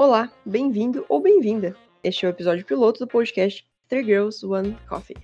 Olá, 0.00 0.30
bem-vindo 0.46 1.04
ou 1.08 1.20
bem-vinda. 1.20 1.74
Este 2.04 2.24
é 2.24 2.28
o 2.28 2.30
episódio 2.30 2.64
piloto 2.64 3.00
do 3.00 3.08
podcast 3.08 3.66
Three 3.88 4.04
Girls 4.04 4.46
One 4.46 4.78
Coffee. 4.88 5.16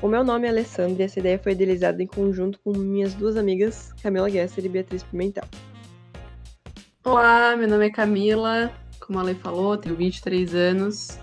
O 0.00 0.06
meu 0.06 0.22
nome 0.22 0.46
é 0.46 0.50
Alessandra 0.50 1.02
e 1.02 1.06
essa 1.06 1.18
ideia 1.18 1.40
foi 1.40 1.50
idealizada 1.50 2.00
em 2.00 2.06
conjunto 2.06 2.60
com 2.60 2.70
minhas 2.70 3.14
duas 3.14 3.36
amigas, 3.36 3.92
Camila 4.00 4.30
Gesser 4.30 4.64
e 4.64 4.68
Beatriz 4.68 5.02
Pimentel. 5.02 5.42
Olá, 7.04 7.56
meu 7.56 7.66
nome 7.66 7.88
é 7.88 7.90
Camila, 7.90 8.72
como 9.00 9.18
a 9.18 9.24
Lei 9.24 9.34
falou, 9.34 9.76
tenho 9.76 9.96
23 9.96 10.54
anos. 10.54 11.18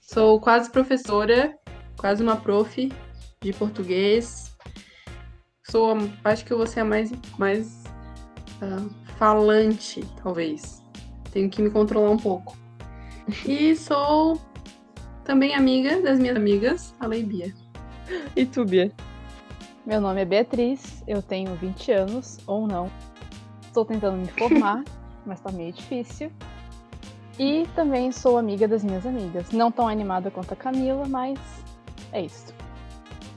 Sou 0.00 0.40
quase 0.40 0.70
professora, 0.70 1.54
quase 1.98 2.22
uma 2.22 2.36
prof 2.36 2.90
de 3.42 3.52
português. 3.52 4.56
Sou, 5.70 5.94
acho 6.24 6.46
que 6.46 6.52
eu 6.54 6.56
vou 6.56 6.66
ser 6.66 6.80
a 6.80 6.84
mais, 6.86 7.12
mais 7.38 7.84
uh, 8.62 8.88
falante, 9.18 10.02
talvez. 10.22 10.85
Tenho 11.36 11.50
que 11.50 11.60
me 11.60 11.68
controlar 11.68 12.08
um 12.08 12.16
pouco. 12.16 12.56
E 13.44 13.76
sou 13.76 14.40
também 15.22 15.54
amiga 15.54 16.00
das 16.00 16.18
minhas 16.18 16.34
amigas, 16.34 16.94
a 16.98 17.06
Leibia. 17.06 17.52
E 18.34 18.46
tu, 18.46 18.64
Bia? 18.64 18.90
Meu 19.84 20.00
nome 20.00 20.22
é 20.22 20.24
Beatriz, 20.24 21.04
eu 21.06 21.20
tenho 21.20 21.54
20 21.56 21.92
anos, 21.92 22.38
ou 22.46 22.66
não. 22.66 22.90
Estou 23.60 23.84
tentando 23.84 24.16
me 24.16 24.28
formar, 24.28 24.82
mas 25.26 25.38
tá 25.38 25.52
meio 25.52 25.74
difícil. 25.74 26.32
E 27.38 27.66
também 27.74 28.10
sou 28.12 28.38
amiga 28.38 28.66
das 28.66 28.82
minhas 28.82 29.04
amigas. 29.04 29.50
Não 29.50 29.70
tão 29.70 29.86
animada 29.86 30.30
quanto 30.30 30.54
a 30.54 30.56
Camila, 30.56 31.06
mas 31.06 31.38
é 32.12 32.22
isso. 32.22 32.46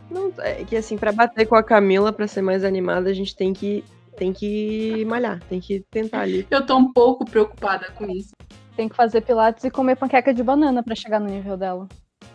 Não, 0.09 0.31
é 0.38 0.63
que 0.63 0.77
assim, 0.77 0.97
para 0.97 1.11
bater 1.11 1.45
com 1.45 1.55
a 1.55 1.63
Camila, 1.63 2.13
para 2.13 2.30
ser 2.30 2.44
mais 2.44 2.63
animada, 2.63 3.09
a 3.09 3.13
gente 3.13 3.36
tem 3.36 3.52
que 3.52 3.84
tem 4.20 4.34
que 4.34 5.05
malhar, 5.05 5.40
tem 5.48 5.62
que 5.62 5.80
tentar 5.90 6.20
ali. 6.22 6.46
Eu 6.52 6.66
tô 6.66 6.76
um 6.76 6.91
pouco 6.91 7.23
preocupada 7.23 7.90
com 7.96 8.05
isso. 8.12 8.36
Tem 8.76 8.90
que 8.90 8.95
fazer 8.95 9.22
pilates 9.22 9.64
e 9.64 9.72
comer 9.72 9.95
panqueca 9.95 10.34
de 10.34 10.44
banana 10.44 10.84
para 10.84 10.94
chegar 10.94 11.22
no 11.22 11.28
nível 11.28 11.55
dela. 11.55 11.88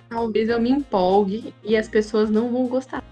Talvez 0.09 0.49
eu 0.49 0.59
me 0.59 0.71
empolgue 0.71 1.55
e 1.63 1.77
as 1.77 1.87
pessoas 1.87 2.31
não 2.31 2.51
vão 2.51 2.67
gostar. 2.67 3.05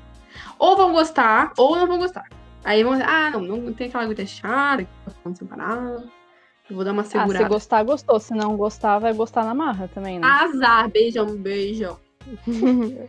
Ou 0.59 0.75
vão 0.75 0.92
gostar, 0.92 1.53
ou 1.59 1.77
não 1.77 1.87
vão 1.87 1.98
gostar. 1.98 2.25
Aí 2.64 2.83
vão 2.83 2.92
dizer, 2.92 3.05
ah, 3.06 3.31
não, 3.31 3.41
não 3.41 3.73
tem 3.75 3.89
aquela 3.89 4.05
aguenta 4.05 4.25
chata, 4.25 4.84
que 4.84 4.91
tá 5.05 5.11
falando 5.23 5.36
separado. 5.36 6.11
Eu 6.70 6.77
vou 6.77 6.84
dar 6.84 6.92
uma 6.92 7.05
segurada. 7.05 7.45
Ah, 7.45 7.48
se 7.48 7.48
gostar, 7.48 7.83
gostou. 7.83 8.20
Se 8.20 8.34
não 8.34 8.57
gostar, 8.57 8.98
vai 8.98 9.12
gostar 9.12 9.45
na 9.45 9.53
marra 9.53 9.89
também, 9.89 10.19
né? 10.19 10.27
Azar, 10.27 10.89
beijão, 10.89 11.27
beijão. 11.36 11.98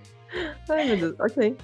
Ai, 0.69 0.85
meu 0.87 0.97
Deus, 0.97 1.15
ok. 1.19 1.55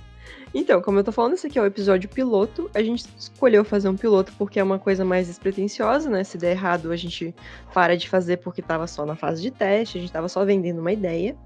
Então, 0.54 0.82
como 0.82 1.00
eu 1.00 1.04
tô 1.04 1.12
falando, 1.12 1.34
esse 1.34 1.48
aqui 1.48 1.60
é 1.60 1.62
o 1.62 1.66
episódio 1.66 2.10
piloto. 2.10 2.70
A 2.74 2.82
gente 2.82 3.06
escolheu 3.18 3.64
fazer 3.64 3.90
um 3.90 3.96
piloto 3.96 4.34
porque 4.38 4.60
é 4.60 4.64
uma 4.64 4.80
coisa 4.80 5.06
mais 5.06 5.28
despretensiosa, 5.28 6.10
né? 6.10 6.24
Se 6.24 6.38
der 6.38 6.52
errado, 6.52 6.92
a 6.92 6.96
gente 6.96 7.36
para 7.74 7.96
de 7.96 8.10
fazer 8.10 8.38
porque 8.38 8.62
tava 8.62 8.88
só 8.88 9.06
na 9.06 9.16
fase 9.16 9.42
de 9.42 9.52
teste, 9.52 9.98
a 9.98 10.02
gente 10.02 10.12
tava 10.12 10.28
só 10.28 10.44
vendendo 10.44 10.80
uma 10.80 10.92
ideia. 10.92 11.38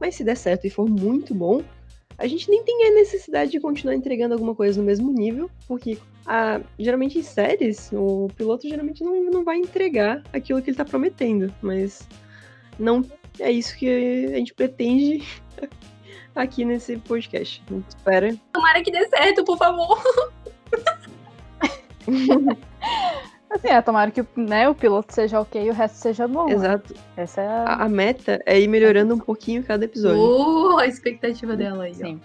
Mas 0.00 0.16
se 0.16 0.24
der 0.24 0.36
certo 0.36 0.66
e 0.66 0.70
for 0.70 0.88
muito 0.88 1.34
bom, 1.34 1.62
a 2.18 2.26
gente 2.26 2.50
nem 2.50 2.62
tem 2.62 2.88
a 2.88 2.94
necessidade 2.94 3.50
de 3.50 3.60
continuar 3.60 3.94
entregando 3.94 4.34
alguma 4.34 4.54
coisa 4.54 4.80
no 4.80 4.86
mesmo 4.86 5.12
nível, 5.12 5.50
porque 5.66 5.98
a, 6.26 6.60
geralmente 6.78 7.18
em 7.18 7.22
séries, 7.22 7.90
o 7.92 8.28
piloto 8.36 8.68
geralmente 8.68 9.02
não, 9.02 9.24
não 9.24 9.44
vai 9.44 9.56
entregar 9.56 10.22
aquilo 10.32 10.60
que 10.60 10.70
ele 10.70 10.76
tá 10.76 10.84
prometendo, 10.84 11.52
mas 11.62 12.06
não 12.78 13.04
é 13.40 13.50
isso 13.50 13.76
que 13.76 14.26
a 14.26 14.36
gente 14.36 14.54
pretende 14.54 15.22
aqui 16.34 16.64
nesse 16.64 16.96
podcast. 16.98 17.62
Espera. 17.88 18.34
Tomara 18.52 18.82
que 18.82 18.90
dê 18.90 19.06
certo, 19.08 19.44
por 19.44 19.56
favor. 19.58 19.98
assim, 23.50 23.68
é, 23.68 23.80
tomara 23.82 24.10
que 24.10 24.24
né, 24.36 24.68
o 24.68 24.74
piloto 24.74 25.12
seja 25.14 25.40
ok 25.40 25.64
e 25.66 25.70
o 25.70 25.74
resto 25.74 25.96
seja 25.96 26.26
bom. 26.26 26.46
né? 26.46 26.54
Exato. 26.54 26.94
Essa 27.16 27.40
é 27.42 27.46
a... 27.48 27.64
A, 27.64 27.84
a 27.84 27.88
meta 27.88 28.42
é 28.46 28.58
ir 28.60 28.68
melhorando 28.68 29.14
um 29.14 29.18
pouquinho 29.18 29.62
cada 29.62 29.84
episódio. 29.84 30.20
Uh, 30.20 30.78
a 30.78 30.86
expectativa 30.86 31.56
dela 31.56 31.84
aí. 31.84 31.92
ó. 31.92 32.06
Sim. 32.06 32.20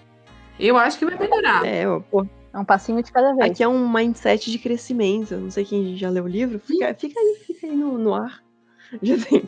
Eu 0.60 0.78
acho 0.78 0.98
que 0.98 1.06
vai 1.06 1.18
melhorar. 1.18 1.66
É, 1.66 1.88
ó, 1.88 2.00
pô, 2.00 2.26
É 2.54 2.58
um 2.58 2.66
passinho 2.66 3.04
de 3.04 3.12
cada 3.12 3.36
vez. 3.36 3.52
aqui 3.52 3.62
é 3.64 3.68
um 3.68 3.88
mindset 3.92 4.50
de 4.50 4.58
crescimento. 4.58 5.36
Não 5.36 5.52
sei 5.52 5.64
quem 5.66 5.96
já 5.96 6.10
leu 6.10 6.24
o 6.24 6.28
livro. 6.28 6.60
Fica, 6.60 6.94
fica 6.96 7.20
aí, 7.20 7.36
fica 7.46 7.68
aí 7.68 7.76
no, 7.76 7.98
no 7.98 8.14
ar. 8.16 8.42
Já 9.04 9.18
tem. 9.18 9.48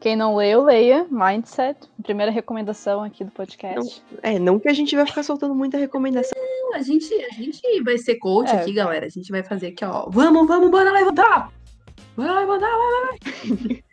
Quem 0.00 0.16
não 0.16 0.34
leu, 0.36 0.62
leia. 0.64 1.06
Mindset. 1.10 1.78
Primeira 2.02 2.32
recomendação 2.32 3.02
aqui 3.04 3.22
do 3.22 3.30
podcast. 3.30 4.02
É, 4.22 4.38
não 4.38 4.58
que 4.58 4.68
a 4.68 4.72
gente 4.72 4.96
vai 4.96 5.06
ficar 5.06 5.22
soltando 5.22 5.54
muita 5.54 5.76
recomendação. 5.76 6.38
A 6.72 6.80
gente, 6.80 7.12
a 7.14 7.34
gente 7.34 7.60
vai 7.82 7.98
ser 7.98 8.16
coach 8.16 8.48
É. 8.50 8.60
aqui, 8.60 8.72
galera. 8.72 9.04
A 9.04 9.10
gente 9.10 9.30
vai 9.30 9.42
fazer 9.42 9.68
aqui, 9.68 9.84
ó. 9.84 10.08
Vamos, 10.08 10.48
vamos, 10.48 10.70
bora 10.70 10.90
levantar! 10.90 11.52
Bora 12.16 12.40
levantar, 12.40 12.70
vai. 12.70 13.18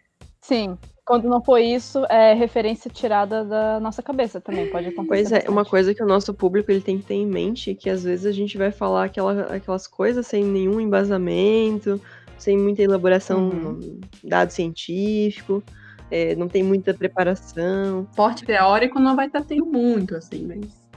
Sim. 0.41 0.77
Quando 1.05 1.27
não 1.29 1.41
for 1.43 1.57
isso, 1.57 2.03
é 2.09 2.33
referência 2.33 2.89
tirada 2.89 3.43
da 3.43 3.79
nossa 3.79 4.01
cabeça 4.01 4.39
também. 4.41 4.69
Pode 4.69 4.87
acontecer. 4.87 5.07
Pois 5.07 5.31
é, 5.31 5.39
uma 5.49 5.55
bastante. 5.55 5.69
coisa 5.69 5.93
que 5.93 6.03
o 6.03 6.07
nosso 6.07 6.33
público 6.33 6.71
ele 6.71 6.81
tem 6.81 6.97
que 6.99 7.05
ter 7.05 7.15
em 7.15 7.25
mente 7.25 7.71
é 7.71 7.73
que 7.75 7.89
às 7.89 8.03
vezes 8.03 8.25
a 8.25 8.31
gente 8.31 8.57
vai 8.57 8.71
falar 8.71 9.05
aquela, 9.05 9.43
aquelas 9.55 9.87
coisas 9.87 10.25
sem 10.27 10.43
nenhum 10.43 10.79
embasamento, 10.81 11.99
sem 12.37 12.57
muita 12.57 12.81
elaboração, 12.81 13.49
Uhum. 13.49 13.99
dado 14.23 14.51
científico, 14.51 15.63
é, 16.11 16.35
não 16.35 16.47
tem 16.47 16.63
muita 16.63 16.93
preparação. 16.93 18.07
Porte 18.15 18.45
teórico 18.45 18.99
não 18.99 19.15
vai 19.15 19.27
estar 19.27 19.43
tendo 19.43 19.65
muito, 19.65 20.15
assim, 20.15 20.45
mas. 20.45 20.87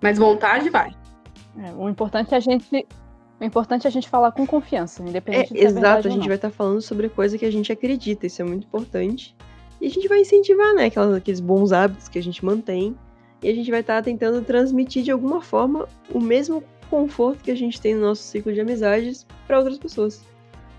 Mas 0.00 0.18
vontade 0.18 0.68
vai. 0.70 0.94
É, 1.58 1.72
o 1.72 1.88
importante 1.88 2.34
é 2.34 2.36
a 2.36 2.40
gente. 2.40 2.86
O 3.40 3.44
importante 3.44 3.86
é 3.86 3.88
a 3.88 3.90
gente 3.90 4.08
falar 4.08 4.32
com 4.32 4.46
confiança, 4.46 5.02
É, 5.02 5.08
independente 5.08 5.52
de 5.52 5.58
ser 5.58 5.64
exato, 5.66 5.74
verdade 5.74 6.06
a 6.06 6.10
ou 6.10 6.14
gente 6.14 6.20
não. 6.22 6.28
vai 6.28 6.36
estar 6.36 6.50
falando 6.50 6.80
sobre 6.80 7.08
coisa 7.08 7.36
que 7.36 7.44
a 7.44 7.50
gente 7.50 7.72
acredita, 7.72 8.26
isso 8.26 8.40
é 8.40 8.44
muito 8.44 8.64
importante. 8.66 9.34
E 9.80 9.86
a 9.86 9.90
gente 9.90 10.06
vai 10.08 10.20
incentivar, 10.20 10.72
né, 10.74 10.86
aquelas, 10.86 11.14
aqueles 11.16 11.40
bons 11.40 11.72
hábitos 11.72 12.08
que 12.08 12.18
a 12.18 12.22
gente 12.22 12.44
mantém. 12.44 12.96
E 13.42 13.48
a 13.50 13.54
gente 13.54 13.70
vai 13.70 13.80
estar 13.80 14.00
tentando 14.02 14.40
transmitir 14.42 15.02
de 15.02 15.10
alguma 15.10 15.42
forma 15.42 15.86
o 16.10 16.20
mesmo 16.20 16.62
conforto 16.88 17.42
que 17.42 17.50
a 17.50 17.56
gente 17.56 17.78
tem 17.80 17.94
no 17.94 18.00
nosso 18.02 18.22
ciclo 18.22 18.52
de 18.52 18.60
amizades 18.60 19.26
para 19.46 19.58
outras 19.58 19.78
pessoas. 19.78 20.24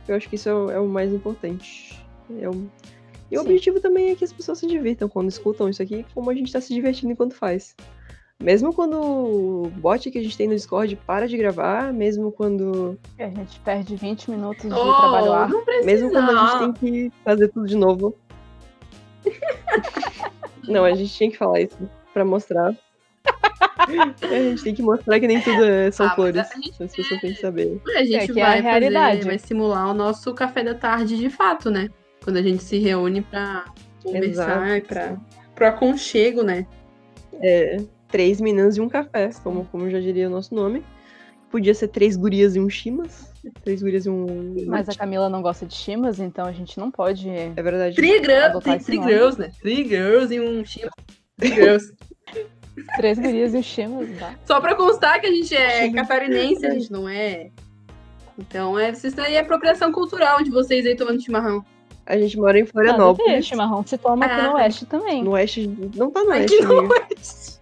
Eu 0.08 0.16
acho 0.16 0.28
que 0.30 0.36
isso 0.36 0.48
é 0.50 0.54
o, 0.54 0.72
é 0.72 0.80
o 0.80 0.88
mais 0.88 1.12
importante. 1.14 2.02
É 2.40 2.50
o- 2.50 2.68
E 3.32 3.38
o 3.38 3.42
Sim. 3.42 3.46
objetivo 3.48 3.80
também 3.80 4.12
é 4.12 4.16
que 4.16 4.24
as 4.24 4.32
pessoas 4.34 4.60
se 4.60 4.68
divirtam 4.68 5.10
quando 5.10 5.30
escutam 5.30 5.68
isso 5.68 5.82
aqui, 5.82 6.06
como 6.14 6.30
a 6.30 6.34
gente 6.34 6.48
está 6.48 6.62
se 6.62 6.74
divertindo 6.74 7.12
enquanto 7.12 7.34
faz. 7.34 7.76
Mesmo 8.40 8.74
quando 8.74 8.96
o 9.02 9.72
bot 9.78 10.12
que 10.12 10.18
a 10.20 10.22
gente 10.24 10.36
tem 10.38 10.48
no 10.48 10.54
Discord 10.56 10.96
para 11.08 11.28
de 11.28 11.38
gravar, 11.38 11.94
mesmo 11.94 12.32
quando 12.32 13.00
A 13.18 13.24
gente 13.30 13.60
perde 13.62 13.96
20 13.96 14.30
minutos 14.30 14.64
de 14.64 14.74
Oh, 14.74 14.94
trabalho 14.94 15.32
árduo. 15.32 15.58
não 15.58 15.66
precisa. 15.66 15.86
mesmo 15.86 16.12
quando 16.12 16.30
a 16.38 16.46
gente 16.46 16.60
tem 16.60 16.74
que 16.74 17.12
fazer 17.24 17.48
tudo 17.48 17.66
de 17.68 17.76
novo. 17.78 18.16
Não, 20.68 20.84
a 20.84 20.94
gente 20.96 21.14
tinha 21.14 21.30
que 21.32 21.38
falar 21.38 21.62
isso 21.62 21.78
pra 22.14 22.26
mostrar. 22.26 22.76
a 23.78 24.40
gente 24.42 24.64
tem 24.64 24.74
que 24.76 24.82
mostrar 24.82 25.20
que 25.20 25.28
nem 25.28 25.40
tudo 25.42 25.64
é- 25.64 25.92
são 25.92 26.08
Ah, 26.08 26.16
flores. 26.16 26.38
a 26.52 26.56
gente- 26.56 26.84
As 26.84 26.96
pessoas 26.96 27.22
têm 27.22 27.34
que 27.34 27.40
saber. 27.42 27.80
A 27.96 28.04
gente 28.04 28.16
É, 28.16 28.28
que 28.34 28.40
é 28.40 28.44
a 28.44 28.48
vai 28.48 28.62
realidade. 28.62 29.18
fazer, 29.18 29.30
vai 29.30 29.38
simular 29.40 29.90
o 29.90 29.94
nosso 29.94 30.34
café 30.34 30.64
da 30.64 30.74
tarde 30.74 31.18
de 31.18 31.30
fato, 31.30 31.70
né? 31.70 31.90
Quando 32.26 32.38
a 32.38 32.42
gente 32.42 32.64
se 32.64 32.80
reúne 32.80 33.22
pra 33.22 33.66
conversar, 34.02 34.82
pra, 34.82 35.16
pro 35.54 35.68
aconchego, 35.68 36.42
né? 36.42 36.66
É, 37.40 37.78
três 38.08 38.42
meninas 38.42 38.78
e 38.78 38.82
um 38.82 38.90
café, 38.90 39.30
como, 39.44 39.66
como 39.66 39.88
já 39.92 40.00
diria 40.00 40.28
o 40.28 40.32
nosso 40.32 40.56
nome. 40.56 40.84
Podia 41.52 41.76
ser 41.76 41.90
três 41.90 42.18
gurias 42.18 42.56
e 42.56 42.60
um 42.60 42.68
chimas. 42.68 43.32
Três 43.64 43.84
gurias 43.84 44.08
e 44.08 44.10
um. 44.10 44.66
Mas 44.66 44.90
a 44.90 44.96
Camila 44.96 45.30
não 45.30 45.44
gosta 45.44 45.68
de 45.68 45.76
chimas, 45.76 46.20
então 46.20 46.48
a 46.48 46.52
gente 46.52 46.80
não 46.80 46.90
pode. 46.90 47.30
É 47.30 47.62
verdade. 47.62 47.96
Three, 47.96 48.18
girl, 48.18 48.58
three, 48.60 49.04
girls, 49.04 49.40
né? 49.40 49.52
Three 49.62 49.88
girls 49.88 50.34
e 50.34 50.40
um 50.40 50.66
chima. 50.66 50.90
Three 51.38 51.54
girls. 51.54 51.94
Três 52.98 53.20
gurias 53.20 53.54
e 53.54 53.60
os 53.60 53.66
chimas, 53.66 54.10
tá? 54.18 54.34
Só 54.46 54.60
pra 54.60 54.74
constar 54.74 55.22
que 55.22 55.28
a 55.28 55.32
gente 55.32 55.56
é 55.56 55.92
catarinense, 55.92 56.66
a 56.66 56.72
gente 56.72 56.92
não 56.92 57.08
é. 57.08 57.52
Então, 58.36 58.78
é, 58.78 58.90
isso 58.90 59.22
aí 59.22 59.36
é 59.36 59.40
apropriação 59.40 59.92
cultural 59.92 60.44
de 60.44 60.50
vocês 60.50 60.86
aí 60.88 60.96
tomando 60.96 61.22
chimarrão. 61.22 61.64
A 62.06 62.18
gente 62.18 62.38
mora 62.38 62.60
em 62.60 62.66
Florianópolis. 62.66 63.46
chimarrão 63.48 63.84
se 63.86 63.98
toma 63.98 64.26
aqui 64.26 64.36
Ah. 64.40 64.44
no 64.50 64.54
oeste 64.56 64.86
também. 64.86 65.24
No 65.24 65.32
oeste. 65.32 65.68
Não 65.96 66.12
tá 66.12 66.24
no 66.24 66.32
Aqui 66.32 66.42
oeste, 66.42 66.62
no 66.64 66.80
amiga. 66.80 66.94
Oeste. 67.10 67.56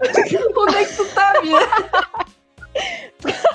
Onde 0.56 0.76
é 0.76 0.84
que 0.84 0.96
tu 0.96 1.04
tá, 1.14 1.32
Bia? 1.42 1.58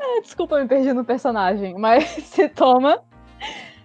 É, 0.00 0.20
Desculpa, 0.20 0.60
me 0.60 0.68
perdi 0.68 0.92
no 0.92 1.04
personagem, 1.04 1.74
mas 1.78 2.04
se 2.24 2.48
toma. 2.48 3.00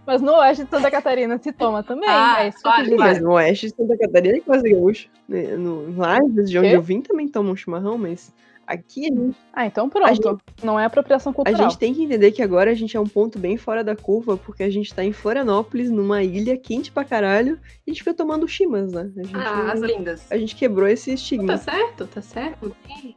Mas 0.06 0.22
no 0.22 0.34
oeste 0.38 0.64
de 0.64 0.70
Santa 0.72 0.90
Catarina 0.90 1.38
se 1.38 1.52
toma 1.52 1.84
também. 1.84 2.10
Ah, 2.10 2.44
é 2.44 2.48
isso 2.50 2.58
que 2.62 2.68
eu 2.68 2.72
claro. 2.72 2.98
Mas 2.98 3.22
no 3.22 3.32
oeste 3.34 3.68
de 3.68 3.76
Santa 3.76 3.98
Catarina 3.98 4.38
é 4.38 4.42
quase 4.42 4.70
gaúcho. 4.70 5.08
né? 5.28 5.44
No, 5.56 5.96
lá, 5.98 6.18
de 6.20 6.58
onde 6.58 6.72
eu 6.72 6.82
vim, 6.82 7.00
também 7.02 7.28
tomam 7.28 7.56
chimarrão, 7.56 7.98
mas 7.98 8.34
aqui 8.70 9.06
a 9.06 9.10
gente, 9.10 9.36
Ah, 9.52 9.66
então 9.66 9.90
pronto. 9.90 10.40
Não 10.64 10.80
é 10.80 10.86
apropriação 10.86 11.32
a 11.32 11.36
cultural. 11.36 11.62
gente 11.64 11.78
tem 11.78 11.94
que 11.94 12.04
entender 12.04 12.32
que 12.32 12.42
agora 12.42 12.72
a 12.72 12.74
gente 12.74 12.96
é 12.96 13.00
um 13.00 13.08
ponto 13.08 13.38
bem 13.40 13.58
fora 13.58 13.84
da 13.84 13.96
curva, 13.96 14.38
porque 14.38 14.64
a 14.64 14.70
gente 14.70 14.94
tá 14.94 15.04
em 15.04 15.12
Florianópolis, 15.12 15.90
numa 15.90 16.22
ilha 16.24 16.56
quente 16.58 16.92
pra 16.92 17.04
caralho, 17.04 17.60
e 17.86 17.90
a 17.90 17.94
gente 17.94 18.00
fica 18.04 18.14
tomando 18.14 18.48
chimas, 18.48 18.92
né? 18.92 19.10
A 19.18 19.24
gente, 19.24 19.36
Ah, 19.36 19.72
as 19.74 19.80
lindas. 19.82 20.32
a 20.32 20.38
gente 20.38 20.56
quebrou 20.56 20.88
esse 20.88 21.10
Tá 21.10 21.14
estigma. 21.16 21.58
certo, 21.58 22.06
tá 22.08 22.22
certo. 22.22 22.66
Não 22.68 22.76
tem, 22.96 23.16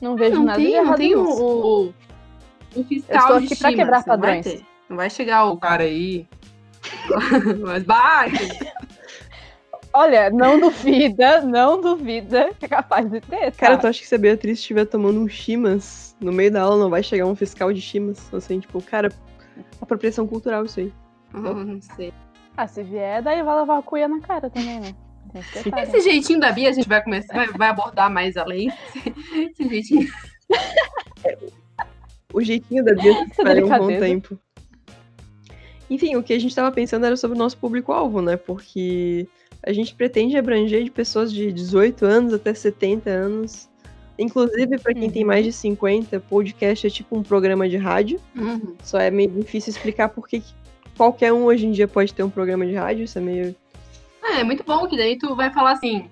Não 0.00 0.16
vejo 0.16 0.34
não 0.36 0.44
nada 0.44 0.58
de 0.58 0.64
tem, 0.66 0.74
não 0.76 0.82
errado 0.84 0.96
tem 0.98 1.14
o, 1.16 1.24
nisso. 1.24 1.42
o- 1.44 1.94
um 2.76 2.84
fiscal 2.84 3.16
Eu 3.16 3.20
estou 3.20 3.38
de 3.40 3.46
aqui 3.46 3.56
pra 3.56 3.70
Shimas, 3.70 3.84
quebrar 3.84 3.98
não 3.98 4.18
vai 4.18 4.34
padrões. 4.42 4.62
Não 4.88 4.96
vai 4.96 5.08
chegar 5.10 5.44
o 5.46 5.56
cara 5.56 5.84
aí. 5.84 6.26
Mas 7.64 7.82
bate. 7.84 8.34
Olha, 9.96 10.28
não 10.28 10.58
duvida, 10.58 11.40
não 11.42 11.80
duvida 11.80 12.52
que 12.58 12.64
é 12.64 12.68
capaz 12.68 13.08
de 13.08 13.20
ter, 13.20 13.52
Cara, 13.52 13.76
tá? 13.76 13.82
tu 13.82 13.86
acha 13.86 14.00
que 14.00 14.08
se 14.08 14.14
a 14.16 14.18
Beatriz 14.18 14.58
estiver 14.58 14.84
tomando 14.86 15.20
um 15.20 15.28
chimas 15.28 16.16
no 16.20 16.32
meio 16.32 16.50
da 16.50 16.62
aula, 16.62 16.76
não 16.76 16.90
vai 16.90 17.00
chegar 17.00 17.26
um 17.26 17.36
fiscal 17.36 17.72
de 17.72 17.80
chimas? 17.80 18.32
Assim, 18.34 18.58
tipo, 18.58 18.82
cara, 18.82 19.08
apropriação 19.80 20.26
cultural 20.26 20.64
isso 20.64 20.80
aí. 20.80 20.92
Não 21.32 21.80
sei. 21.80 22.12
Ah, 22.56 22.66
se 22.66 22.82
vier, 22.82 23.22
daí 23.22 23.40
vai 23.42 23.60
levar 23.60 23.78
a 23.78 23.82
cuia 23.82 24.08
na 24.08 24.20
cara 24.20 24.50
também, 24.50 24.80
né? 24.80 24.94
Esse 25.82 26.00
jeitinho 26.00 26.40
da 26.40 26.50
Bia 26.50 26.70
a 26.70 26.72
gente 26.72 26.88
vai 26.88 27.02
começar, 27.02 27.32
vai, 27.32 27.46
vai 27.48 27.68
abordar 27.68 28.10
mais 28.10 28.36
além. 28.36 28.72
Esse 29.32 29.68
jeitinho. 29.68 30.08
O 32.32 32.42
jeitinho 32.42 32.84
da 32.84 32.94
Bia 32.94 33.14
se 33.14 33.30
espalha 33.30 33.64
um 33.64 33.68
bom 33.68 33.86
tempo. 33.86 34.38
Enfim, 35.88 36.16
o 36.16 36.22
que 36.22 36.32
a 36.32 36.38
gente 36.38 36.54
tava 36.54 36.72
pensando 36.72 37.06
era 37.06 37.16
sobre 37.16 37.36
o 37.36 37.38
nosso 37.38 37.56
público-alvo, 37.58 38.22
né? 38.22 38.36
Porque 38.36 39.28
a 39.66 39.72
gente 39.72 39.94
pretende 39.94 40.36
abranger 40.36 40.84
de 40.84 40.90
pessoas 40.90 41.32
de 41.32 41.52
18 41.52 42.04
anos 42.04 42.32
até 42.32 42.52
70 42.54 43.10
anos. 43.10 43.68
Inclusive, 44.18 44.78
pra 44.78 44.94
quem 44.94 45.10
tem 45.10 45.22
Uhum. 45.22 45.28
mais 45.28 45.44
de 45.44 45.52
50, 45.52 46.20
podcast 46.20 46.86
é 46.86 46.90
tipo 46.90 47.16
um 47.16 47.22
programa 47.22 47.68
de 47.68 47.76
rádio. 47.76 48.20
Uhum. 48.36 48.74
Só 48.82 48.98
é 48.98 49.10
meio 49.10 49.30
difícil 49.30 49.70
explicar 49.72 50.08
porque 50.08 50.40
que 50.40 50.54
qualquer 50.96 51.32
um 51.32 51.44
hoje 51.44 51.66
em 51.66 51.72
dia 51.72 51.88
pode 51.88 52.14
ter 52.14 52.22
um 52.22 52.30
programa 52.30 52.64
de 52.64 52.74
rádio. 52.74 53.04
Isso 53.04 53.18
é 53.18 53.20
meio. 53.20 53.56
É, 54.22 54.40
é 54.40 54.44
muito 54.44 54.62
bom 54.64 54.86
que 54.86 54.96
daí 54.96 55.18
tu 55.18 55.34
vai 55.34 55.52
falar 55.52 55.72
assim. 55.72 56.08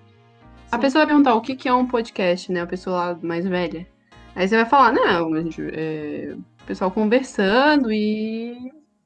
A 0.71 0.79
pessoa 0.79 1.05
vai 1.05 1.09
perguntar 1.15 1.35
o 1.35 1.41
que, 1.41 1.55
que 1.55 1.69
é 1.69 1.73
um 1.73 1.87
podcast, 1.87 2.51
né? 2.51 2.63
A 2.63 2.67
pessoa 2.67 2.97
lá 2.97 3.19
mais 3.23 3.47
velha. 3.47 3.87
Aí 4.35 4.49
você 4.49 4.57
vai 4.57 4.65
falar, 4.67 4.93
não, 4.93 5.37
gente, 5.43 5.63
é, 5.75 6.35
o 6.35 6.67
pessoal 6.67 6.91
conversando 6.91 7.93
e, 7.93 8.62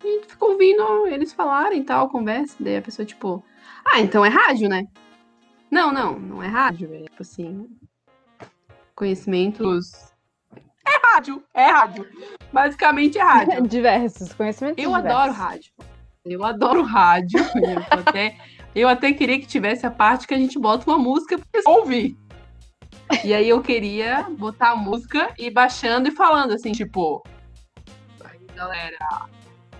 e 0.06 0.22
fica 0.26 0.44
ouvindo 0.44 1.06
eles 1.06 1.32
falarem 1.32 1.80
e 1.80 1.84
tal, 1.84 2.08
conversa. 2.08 2.56
Daí 2.60 2.76
a 2.76 2.82
pessoa, 2.82 3.04
tipo, 3.04 3.44
ah, 3.84 4.00
então 4.00 4.24
é 4.24 4.28
rádio, 4.28 4.68
né? 4.68 4.86
Não, 5.70 5.92
não, 5.92 6.18
não 6.18 6.42
é 6.42 6.46
rádio. 6.46 6.92
É 6.94 7.02
tipo 7.02 7.22
assim. 7.22 7.68
Conhecimentos. 8.94 10.12
É 10.86 11.12
rádio, 11.12 11.42
é 11.52 11.66
rádio. 11.66 12.06
Basicamente 12.52 13.18
é 13.18 13.22
rádio. 13.22 13.62
Diversos 13.68 14.32
conhecimentos. 14.32 14.82
Eu 14.82 14.90
diversos. 14.90 15.10
adoro 15.12 15.32
rádio. 15.32 15.72
Eu 16.24 16.44
adoro 16.44 16.82
rádio. 16.82 17.38
Eu 17.54 18.00
até, 18.00 18.36
eu 18.74 18.88
até 18.88 19.12
queria 19.12 19.38
que 19.38 19.46
tivesse 19.46 19.86
a 19.86 19.90
parte 19.90 20.26
que 20.26 20.34
a 20.34 20.38
gente 20.38 20.58
bota 20.58 20.88
uma 20.90 20.98
música 20.98 21.38
pra 21.38 21.62
ouvir. 21.66 22.16
E 23.24 23.32
aí 23.32 23.48
eu 23.48 23.62
queria 23.62 24.24
botar 24.30 24.70
a 24.70 24.76
música 24.76 25.32
e 25.38 25.50
baixando 25.50 26.08
e 26.08 26.10
falando 26.10 26.52
assim, 26.52 26.72
tipo. 26.72 27.22
Aí, 28.24 28.40
galera. 28.54 28.98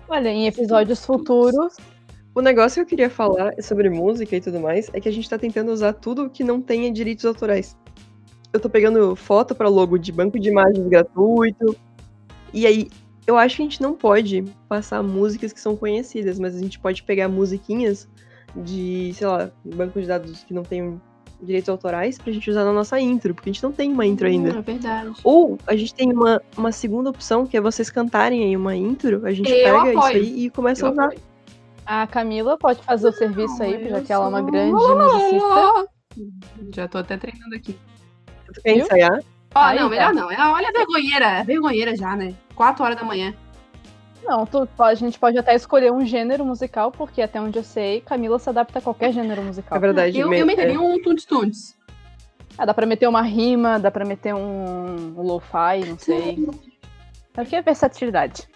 Olha, 0.09 0.29
em 0.29 0.47
episódios 0.47 1.05
futuros, 1.05 1.77
O 2.37 2.43
negócio 2.43 2.75
que 2.75 2.81
eu 2.83 2.87
queria 2.87 3.09
falar 3.09 3.55
sobre 3.63 3.89
música 3.89 4.37
e 4.37 4.41
tudo 4.43 4.61
mais 4.61 4.91
é 4.93 5.01
que 5.01 5.09
a 5.09 5.11
gente 5.11 5.29
tá 5.29 5.39
tentando 5.39 5.73
usar 5.73 5.95
tudo 5.95 6.29
que 6.29 6.45
não 6.45 6.61
tenha 6.61 6.93
direitos 6.93 7.25
autorais. 7.25 7.75
Eu 8.53 8.61
tô 8.61 8.69
pegando 8.69 9.17
foto 9.17 9.55
pra 9.55 9.71
logo 9.71 9.97
de 9.97 10.13
banco 10.13 10.39
de 10.39 10.51
imagens 10.51 10.87
gratuito. 10.87 11.75
E 12.53 12.67
aí, 12.67 12.91
eu 13.27 13.39
acho 13.39 13.57
que 13.57 13.63
a 13.63 13.65
gente 13.65 13.81
não 13.81 13.95
pode 13.95 14.45
passar 14.69 15.03
músicas 15.03 15.51
que 15.51 15.59
são 15.59 15.75
conhecidas, 15.75 16.39
mas 16.39 16.55
a 16.55 16.59
gente 16.59 16.79
pode 16.79 17.03
pegar 17.05 17.27
musiquinhas 17.27 18.07
de, 18.55 19.13
sei 19.15 19.27
lá, 19.27 19.51
banco 19.65 19.99
de 19.99 20.07
dados 20.07 20.45
que 20.45 20.53
não 20.53 20.63
tem 20.63 21.01
direitos 21.43 21.69
autorais 21.69 22.19
pra 22.19 22.33
gente 22.33 22.51
usar 22.51 22.65
na 22.65 22.73
nossa 22.73 22.99
intro, 23.01 23.35
porque 23.35 23.51
a 23.51 23.53
gente 23.53 23.63
não 23.63 23.73
tem 23.73 23.93
uma 23.93 24.07
intro 24.07 24.27
ainda. 24.27 24.55
Hum, 24.55 24.59
é 24.59 24.63
verdade. 24.63 25.13
Ou 25.23 25.59
a 25.67 25.77
gente 25.77 25.95
tem 25.95 26.13
uma, 26.13 26.41
uma 26.57 26.73
segunda 26.73 27.11
opção, 27.11 27.47
que 27.47 27.57
é 27.57 27.61
vocês 27.61 27.91
cantarem 27.91 28.43
aí 28.45 28.57
uma 28.57 28.75
intro, 28.75 29.27
a 29.27 29.33
gente 29.33 29.51
Eu 29.51 29.57
pega 29.65 29.91
isso 29.91 29.99
apoio. 29.99 30.17
aí 30.17 30.45
e 30.45 30.51
começa 30.51 30.87
a 30.87 30.89
Eu 30.89 30.93
usar. 30.93 31.05
apoio. 31.05 31.21
a 31.85 32.07
Camila 32.07 32.57
pode 32.59 32.83
fazer 32.83 33.09
o 33.09 33.13
serviço 33.13 33.63
aí, 33.63 33.85
eu 33.85 33.91
já 33.91 34.01
que 34.01 34.13
ela 34.13 34.25
é 34.25 34.29
uma 34.29 34.43
grande 34.43 34.73
musicista. 34.73 35.89
Já 36.75 36.89
tô 36.89 36.99
até 36.99 37.17
treinando 37.17 37.55
aqui. 37.55 37.77
Tu 38.55 38.63
quer 38.63 38.77
ensaiar? 38.79 39.21
Ó, 39.55 39.71
não, 39.73 39.77
tá. 39.77 39.89
melhor 39.89 40.15
não. 40.15 40.31
É, 40.31 40.37
Olha 40.53 40.69
a 40.69 40.73
vergonheira. 40.73 41.27
É 41.27 41.45
vergonheira 41.45 41.97
já, 41.97 42.15
né? 42.17 42.35
4 42.55 42.85
horas 42.85 42.97
da 42.97 43.05
manhã. 43.05 43.35
Não, 44.27 44.45
tu, 44.45 44.69
a 44.79 44.95
gente 44.95 45.19
pode 45.19 45.39
até 45.39 45.55
escolher 45.55 45.93
um 45.93 46.05
gênero 46.05 46.45
musical, 46.45 46.91
porque 46.91 47.23
até 47.23 47.41
onde 47.41 47.59
eu 47.59 47.63
sei, 47.63 48.01
Camila 48.01 48.39
se 48.39 48.49
adapta 48.49 48.81
a 48.81 48.83
qualquer 48.83 49.13
gênero 49.13 49.43
musical. 49.43 49.77
É 49.77 49.81
verdade. 49.81 50.19
Eu, 50.19 50.29
me- 50.29 50.41
eu 50.41 50.47
meteria 50.47 50.81
um 50.81 51.01
tuntes-tuntes. 51.01 51.77
Ah, 52.59 52.65
dá 52.65 52.75
pra 52.75 52.87
meter 52.87 53.07
uma 53.09 53.23
rima, 53.23 53.79
dá 53.79 53.91
pra 53.91 54.05
meter 54.05 54.35
um, 54.35 55.15
um 55.17 55.23
lo-fi, 55.23 55.85
não 55.87 55.99
sei. 55.99 56.45
Aqui 57.37 57.55
é 57.55 57.63
versatilidade. 57.63 58.49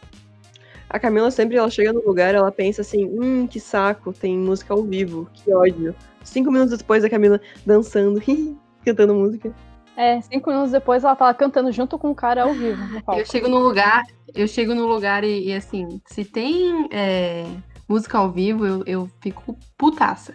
A 0.89 0.99
Camila 0.99 1.31
sempre 1.31 1.57
ela 1.57 1.71
chega 1.71 1.93
no 1.93 2.05
lugar, 2.05 2.35
ela 2.35 2.51
pensa 2.51 2.81
assim, 2.81 3.05
hum, 3.07 3.47
que 3.47 3.61
saco, 3.61 4.13
tem 4.13 4.37
música 4.37 4.75
ao 4.75 4.83
vivo, 4.83 5.29
que 5.33 5.53
ódio. 5.55 5.95
Cinco 6.25 6.51
minutos 6.51 6.77
depois 6.77 7.05
a 7.05 7.11
Camila 7.11 7.41
dançando, 7.65 8.21
cantando 8.85 9.15
música. 9.15 9.55
É, 10.01 10.19
cinco 10.23 10.49
minutos 10.49 10.73
depois 10.73 11.05
ela 11.05 11.15
tava 11.15 11.35
cantando 11.35 11.71
junto 11.71 11.99
com 11.99 12.11
o 12.11 12.15
cara 12.15 12.45
ao 12.45 12.55
vivo, 12.55 12.83
no 12.87 13.03
palco. 13.03 13.21
Eu 13.21 13.27
chego 13.27 13.49
no 13.51 13.59
lugar, 13.59 14.03
eu 14.35 14.49
chego 14.49 14.75
no 14.75 14.87
lugar 14.87 15.25
e, 15.25 15.49
e, 15.49 15.53
assim, 15.53 16.01
se 16.07 16.25
tem 16.25 16.89
é, 16.91 17.45
música 17.87 18.17
ao 18.17 18.31
vivo, 18.31 18.67
eu, 18.67 18.83
eu 18.87 19.11
fico 19.21 19.55
putaça. 19.77 20.33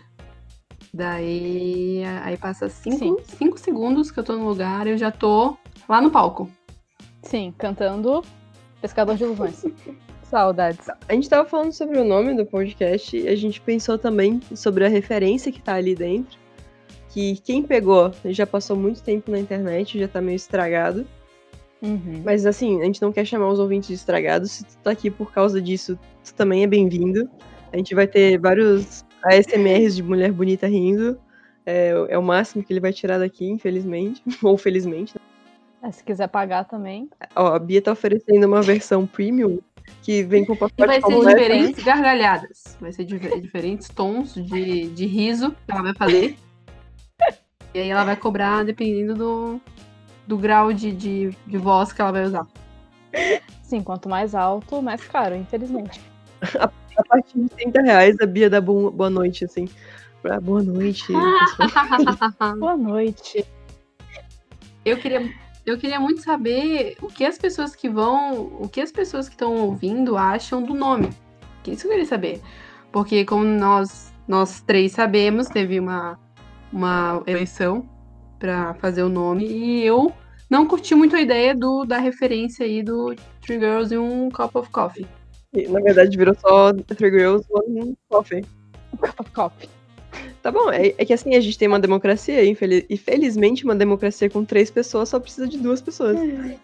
Daí 0.93 2.03
aí 2.23 2.37
passa 2.37 2.69
cinco, 2.69 2.97
Sim. 2.99 3.17
cinco 3.37 3.57
segundos 3.57 4.11
que 4.11 4.19
eu 4.19 4.23
tô 4.23 4.35
no 4.35 4.47
lugar, 4.47 4.85
eu 4.85 4.99
já 4.99 5.09
tô 5.09 5.57
lá 5.89 5.99
no 5.99 6.11
palco. 6.11 6.47
Sim, 7.23 7.51
cantando 7.57 8.23
Pescador 8.79 9.15
de 9.15 9.23
Ilusões. 9.23 9.65
Saudades. 10.29 10.87
A 11.09 11.13
gente 11.13 11.27
tava 11.27 11.49
falando 11.49 11.71
sobre 11.71 11.97
o 11.97 12.03
nome 12.03 12.35
do 12.35 12.45
podcast 12.45 13.17
e 13.17 13.27
a 13.27 13.35
gente 13.35 13.59
pensou 13.59 13.97
também 13.97 14.39
sobre 14.53 14.85
a 14.85 14.89
referência 14.89 15.51
que 15.51 15.59
tá 15.59 15.73
ali 15.73 15.95
dentro. 15.95 16.44
Que 17.15 17.37
quem 17.37 17.63
pegou 17.63 18.11
já 18.25 18.45
passou 18.45 18.75
muito 18.75 19.01
tempo 19.01 19.31
na 19.31 19.39
internet, 19.39 19.97
já 19.97 20.05
tá 20.05 20.19
meio 20.19 20.35
estragado. 20.35 21.07
Uhum. 21.81 22.21
Mas 22.25 22.45
assim, 22.45 22.81
a 22.81 22.83
gente 22.83 23.01
não 23.01 23.13
quer 23.13 23.23
chamar 23.23 23.47
os 23.47 23.57
ouvintes 23.57 23.87
de 23.87 23.93
estragados. 23.93 24.51
Se 24.51 24.65
tu 24.65 24.77
tá 24.83 24.91
aqui 24.91 25.09
por 25.09 25.31
causa 25.31 25.61
disso, 25.61 25.97
tu 26.25 26.33
também 26.33 26.63
é 26.63 26.67
bem-vindo. 26.67 27.29
A 27.71 27.77
gente 27.77 27.95
vai 27.95 28.05
ter 28.05 28.37
vários 28.37 29.05
ASMRs 29.23 29.95
de 29.95 30.03
mulher 30.03 30.29
bonita 30.33 30.67
rindo. 30.67 31.17
É, 31.65 31.93
é 32.09 32.17
o 32.17 32.21
máximo 32.21 32.61
que 32.61 32.73
ele 32.73 32.81
vai 32.81 32.91
tirar 32.91 33.17
daqui, 33.17 33.47
infelizmente. 33.47 34.21
Ou 34.43 34.57
felizmente. 34.57 35.15
É, 35.81 35.89
se 35.93 36.03
quiser 36.03 36.27
pagar 36.27 36.65
também. 36.65 37.09
Ó, 37.33 37.53
a 37.53 37.59
Bia 37.59 37.81
tá 37.81 37.93
oferecendo 37.93 38.45
uma 38.45 38.61
versão 38.61 39.07
premium 39.07 39.59
que 40.01 40.21
vem 40.21 40.43
com 40.43 40.51
E 40.51 40.57
pacote 40.57 40.85
vai 40.85 41.01
ser 41.01 41.17
diferentes 41.17 41.81
gargalhadas. 41.81 42.77
Vai 42.81 42.91
ser 42.91 43.05
difer- 43.05 43.39
diferentes 43.39 43.87
tons 43.87 44.33
de, 44.33 44.89
de 44.89 45.05
riso 45.05 45.51
que 45.51 45.71
ela 45.71 45.81
vai 45.81 45.93
fazer. 45.93 46.35
E 47.75 47.77
aí 47.79 47.89
ela 47.89 48.05
vai 48.05 48.15
cobrar 48.15 48.63
dependendo 48.63 49.13
do, 49.15 49.61
do 50.25 50.37
grau 50.37 50.71
de, 50.71 50.93
de, 50.93 51.37
de 51.45 51.57
voz 51.57 51.91
que 51.91 51.99
ela 51.99 52.13
vai 52.13 52.23
usar. 52.23 52.47
Sim, 53.61 53.83
quanto 53.83 54.07
mais 54.07 54.33
alto, 54.33 54.81
mais 54.81 55.03
caro, 55.03 55.35
infelizmente. 55.35 55.99
A 56.53 57.03
partir 57.03 57.37
de 57.37 57.49
30 57.49 57.81
reais, 57.81 58.15
a 58.21 58.25
Bia 58.25 58.49
dá 58.49 58.61
bom- 58.61 58.89
boa 58.89 59.09
noite, 59.09 59.43
assim. 59.43 59.67
Pra 60.21 60.39
boa 60.39 60.63
noite. 60.63 61.11
Boa 62.57 62.77
noite. 62.77 63.45
Eu 64.85 64.95
queria, 64.97 65.29
eu 65.65 65.77
queria 65.77 65.99
muito 65.99 66.21
saber 66.21 66.95
o 67.01 67.07
que 67.07 67.25
as 67.25 67.37
pessoas 67.37 67.75
que 67.75 67.89
vão, 67.89 68.53
o 68.57 68.69
que 68.69 68.79
as 68.79 68.91
pessoas 68.93 69.27
que 69.27 69.35
estão 69.35 69.53
ouvindo 69.53 70.15
acham 70.15 70.63
do 70.63 70.73
nome. 70.73 71.09
Isso 71.67 71.87
eu 71.87 71.91
queria 71.91 72.05
saber. 72.05 72.41
Porque 72.89 73.25
como 73.25 73.43
nós, 73.43 74.13
nós 74.25 74.61
três 74.61 74.93
sabemos, 74.93 75.49
teve 75.49 75.77
uma, 75.77 76.17
uma 76.75 77.23
eleição 77.25 77.87
para 78.37 78.73
fazer 78.75 79.01
o 79.01 79.09
nome 79.09 79.45
e 79.47 79.83
eu 79.85 80.11
não 80.49 80.67
curti 80.67 80.93
muito 80.93 81.15
a 81.15 81.21
ideia 81.21 81.55
do, 81.55 81.85
da 81.85 81.97
referência 81.97 82.65
aí 82.65 82.83
do 82.83 83.15
Three 83.41 83.59
Girls 83.59 83.93
e 83.93 83.97
um 83.97 84.29
Cup 84.29 84.55
of 84.55 84.69
Coffee. 84.69 85.07
E, 85.53 85.67
Na 85.69 85.79
verdade, 85.79 86.17
virou 86.17 86.35
só 86.35 86.73
Three 86.73 87.11
Girls, 87.11 87.45
One 87.49 87.97
Coffee. 88.09 88.45
Cup 88.99 89.19
of 89.21 89.31
coffee. 89.31 89.69
Tá 90.41 90.51
bom, 90.51 90.69
é, 90.71 90.93
é 90.97 91.05
que 91.05 91.13
assim, 91.13 91.35
a 91.35 91.39
gente 91.41 91.57
tem 91.57 91.67
uma 91.67 91.79
democracia, 91.79 92.43
e 92.43 92.49
infeliz- 92.49 92.85
e 92.89 92.97
felizmente 92.97 93.63
uma 93.65 93.73
democracia 93.75 94.29
com 94.29 94.45
três 94.45 94.69
pessoas 94.69 95.09
só 95.09 95.19
precisa 95.19 95.47
de 95.47 95.57
duas 95.57 95.81
pessoas. 95.81 96.17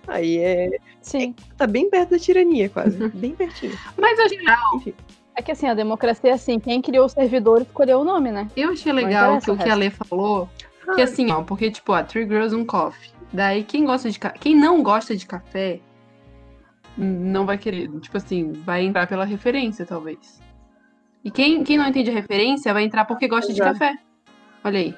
Aí 0.08 0.38
é. 0.38 0.70
Sim. 1.02 1.34
Tá 1.58 1.66
bem 1.66 1.90
perto 1.90 2.12
da 2.12 2.20
tirania, 2.20 2.70
quase. 2.70 2.98
Bem 3.10 3.32
pertinho. 3.32 3.74
Mas 3.98 4.20
achei 4.20 4.38
legal, 4.38 4.76
Enfim. 4.76 4.94
É 5.42 5.44
que 5.44 5.52
assim, 5.52 5.68
a 5.68 5.74
democracia 5.74 6.30
é 6.30 6.34
assim, 6.34 6.60
quem 6.60 6.84
criou 6.84 7.06
o 7.06 7.10
servidor 7.10 7.64
escolheu 7.64 8.02
o 8.02 8.04
nome, 8.04 8.32
né? 8.32 8.48
eu 8.56 8.74
achei 8.74 8.94
legal 8.94 9.42
que 9.42 9.50
o 9.50 9.56
o 9.56 9.58
que 9.58 9.68
a. 9.68 9.74
Lê 9.74 9.90
falou. 9.90 10.48
Que 10.94 11.02
assim, 11.02 11.32
ó, 11.32 11.42
porque, 11.42 11.72
tipo, 11.72 11.94
ó, 11.94 12.04
Three 12.04 12.28
Girls, 12.28 12.56
um 12.56 12.64
Coffee. 12.64 13.10
Daí, 13.34 13.64
quem 13.64 13.84
gosta 13.84 14.12
de 14.12 14.20
quem 14.40 14.56
não 14.56 14.84
gosta 14.84 15.18
de 15.18 15.26
café, 15.26 15.80
não 16.96 17.48
vai 17.48 17.58
querer. 17.58 17.90
Tipo 18.02 18.18
assim, 18.18 18.52
vai 18.52 18.86
entrar 18.86 19.08
pela 19.08 19.26
referência, 19.26 19.84
talvez. 19.84 20.40
E 21.24 21.32
quem, 21.32 21.64
quem 21.64 21.76
não 21.76 21.88
entende 21.88 22.12
a 22.12 22.14
referência 22.14 22.72
vai 22.72 22.84
entrar 22.84 23.06
porque 23.06 23.28
gosta 23.28 23.52
de 23.52 23.60
Exato. 23.60 23.80
café. 23.80 23.98
Olha 24.64 24.78
aí. 24.80 24.96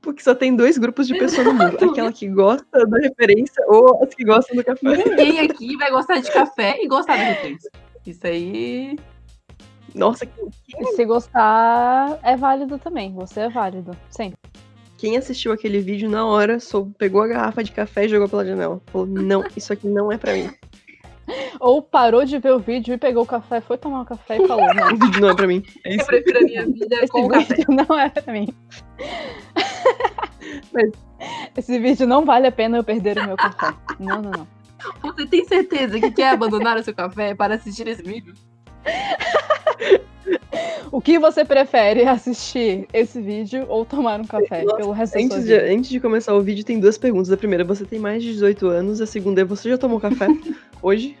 Porque 0.00 0.22
só 0.22 0.34
tem 0.34 0.56
dois 0.56 0.78
grupos 0.78 1.06
de 1.06 1.18
pessoas 1.18 1.46
no 1.46 1.52
mundo. 1.52 1.76
Aquela 1.90 2.12
que 2.12 2.28
gosta 2.28 2.86
da 2.86 2.98
referência 2.98 3.62
ou 3.68 4.02
as 4.02 4.14
que 4.14 4.24
gostam 4.24 4.56
do 4.56 4.64
café. 4.64 4.96
Ninguém 4.96 5.40
aqui 5.40 5.76
vai 5.76 5.90
gostar 5.90 6.18
de 6.18 6.32
café 6.32 6.78
e 6.80 6.88
gostar 6.88 7.16
da 7.18 7.24
referência. 7.24 7.70
Isso 8.06 8.26
aí. 8.26 8.98
Nossa, 9.94 10.24
E 10.78 10.84
se 10.94 11.04
gostar, 11.04 12.18
é 12.22 12.36
válido 12.36 12.78
também. 12.78 13.12
Você 13.14 13.40
é 13.40 13.48
válido. 13.48 13.96
Sempre. 14.10 14.38
quem 14.98 15.16
assistiu 15.16 15.52
aquele 15.52 15.80
vídeo 15.80 16.08
na 16.10 16.24
hora 16.26 16.60
só 16.60 16.86
pegou 16.98 17.22
a 17.22 17.26
garrafa 17.28 17.62
de 17.64 17.72
café 17.72 18.04
e 18.04 18.08
jogou 18.08 18.28
pela 18.28 18.44
janela. 18.44 18.80
Falou, 18.86 19.06
não, 19.06 19.44
isso 19.56 19.72
aqui 19.72 19.88
não 19.88 20.10
é 20.12 20.18
pra 20.18 20.32
mim. 20.34 20.50
Ou 21.58 21.82
parou 21.82 22.24
de 22.24 22.38
ver 22.38 22.52
o 22.52 22.58
vídeo 22.60 22.94
e 22.94 22.98
pegou 22.98 23.24
o 23.24 23.26
café, 23.26 23.60
foi 23.60 23.76
tomar 23.76 24.02
um 24.02 24.04
café 24.04 24.36
e 24.36 24.46
falou: 24.46 24.72
Não, 24.74 24.92
O 24.94 24.96
vídeo 24.96 25.20
não 25.20 25.30
é 25.30 25.34
pra 25.34 25.46
mim. 25.48 25.62
É 25.84 25.92
Eu 25.92 25.96
isso. 25.96 26.06
prefiro 26.06 26.38
a 26.38 26.42
minha 26.42 26.66
vida 26.66 26.96
esse 26.96 27.08
com 27.08 27.22
o 27.24 27.28
café. 27.28 27.54
vídeo 27.56 27.66
não 27.88 27.98
é 27.98 28.08
pra 28.10 28.32
mim. 28.32 28.48
Mas- 30.72 30.92
Esse 31.56 31.78
vídeo 31.80 32.06
não 32.06 32.24
vale 32.26 32.46
a 32.46 32.52
pena 32.52 32.76
eu 32.76 32.84
perder 32.84 33.18
o 33.18 33.26
meu 33.26 33.36
café. 33.36 33.74
Não, 33.98 34.20
não, 34.20 34.30
não. 34.30 34.46
Você 35.02 35.26
tem 35.26 35.44
certeza 35.44 36.00
que 36.00 36.10
quer 36.10 36.30
abandonar 36.30 36.76
o 36.76 36.82
seu 36.82 36.94
café 36.94 37.34
para 37.34 37.54
assistir 37.54 37.86
esse 37.88 38.02
vídeo? 38.02 38.34
O 40.92 41.00
que 41.00 41.18
você 41.18 41.44
prefere 41.44 42.06
assistir 42.06 42.88
esse 42.92 43.20
vídeo 43.20 43.66
ou 43.68 43.84
tomar 43.84 44.20
um 44.20 44.24
café 44.24 44.62
Nossa, 44.62 44.76
pelo 44.76 44.92
resto 44.92 45.14
da 45.14 45.20
sua 45.20 45.36
Antes 45.36 45.44
de, 45.44 45.54
antes 45.54 45.90
de 45.90 46.00
começar 46.00 46.34
o 46.34 46.40
vídeo, 46.40 46.64
tem 46.64 46.80
duas 46.80 46.96
perguntas. 46.96 47.30
A 47.30 47.36
primeira, 47.36 47.64
você 47.64 47.84
tem 47.84 47.98
mais 47.98 48.22
de 48.22 48.32
18 48.32 48.66
anos. 48.68 49.00
A 49.00 49.06
segunda 49.06 49.40
é, 49.40 49.44
você 49.44 49.68
já 49.68 49.76
tomou 49.76 50.00
café 50.00 50.26
hoje? 50.80 51.16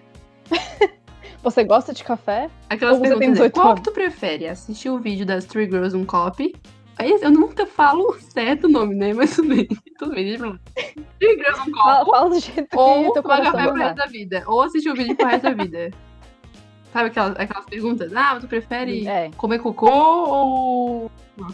Você 1.42 1.62
gosta 1.62 1.92
de 1.92 2.02
café? 2.02 2.48
Aquelas 2.68 2.98
Ou 2.98 3.04
você 3.04 3.10
tem 3.10 3.18
perguntas, 3.18 3.40
né? 3.40 3.48
18 3.48 3.52
qual 3.52 3.68
anos? 3.68 3.80
que 3.80 3.84
tu 3.84 3.92
prefere? 3.92 4.48
Assistir 4.48 4.88
o 4.88 4.98
vídeo 4.98 5.26
das 5.26 5.44
Three 5.44 5.66
Girls 5.66 5.96
um 5.96 6.04
Copy? 6.04 6.54
Aí 6.98 7.12
eu 7.20 7.30
nunca 7.30 7.66
falo 7.66 8.16
certo 8.20 8.64
o 8.64 8.70
nome, 8.70 8.94
né? 8.94 9.12
Mas 9.12 9.36
tudo 9.36 9.54
bem. 9.54 9.68
Tudo 9.98 10.14
bem, 10.14 10.24
deixa 10.24 10.38
pra 10.38 10.48
lá. 10.48 10.58
Um 11.66 11.70
Fala, 11.74 11.98
Copy. 12.04 12.10
fala 12.10 12.30
do 12.30 12.40
jeito 12.40 12.68
que 12.68 12.76
Ou 12.76 13.12
tomar 13.12 13.42
café 13.42 13.64
pro 13.68 13.74
resto 13.74 13.96
da 13.96 14.06
vida. 14.06 14.42
Ou 14.46 14.62
assistir 14.62 14.88
o 14.90 14.94
vídeo 14.94 15.14
pro 15.16 15.26
resto 15.26 15.42
da 15.42 15.52
vida. 15.52 15.90
Sabe 16.92 17.08
aquelas, 17.08 17.38
aquelas 17.38 17.66
perguntas? 17.66 18.12
Ah, 18.14 18.38
tu 18.40 18.46
prefere 18.48 19.06
É. 19.06 19.30
comer 19.36 19.58
cocô 19.58 19.90
ou. 19.90 21.10
Não. 21.36 21.48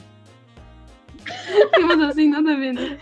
Tem 1.73 1.83
umas 1.85 2.01
assim, 2.11 2.29
nada 2.29 2.53
a 2.53 2.57
ver, 2.57 2.73
né? 2.75 2.99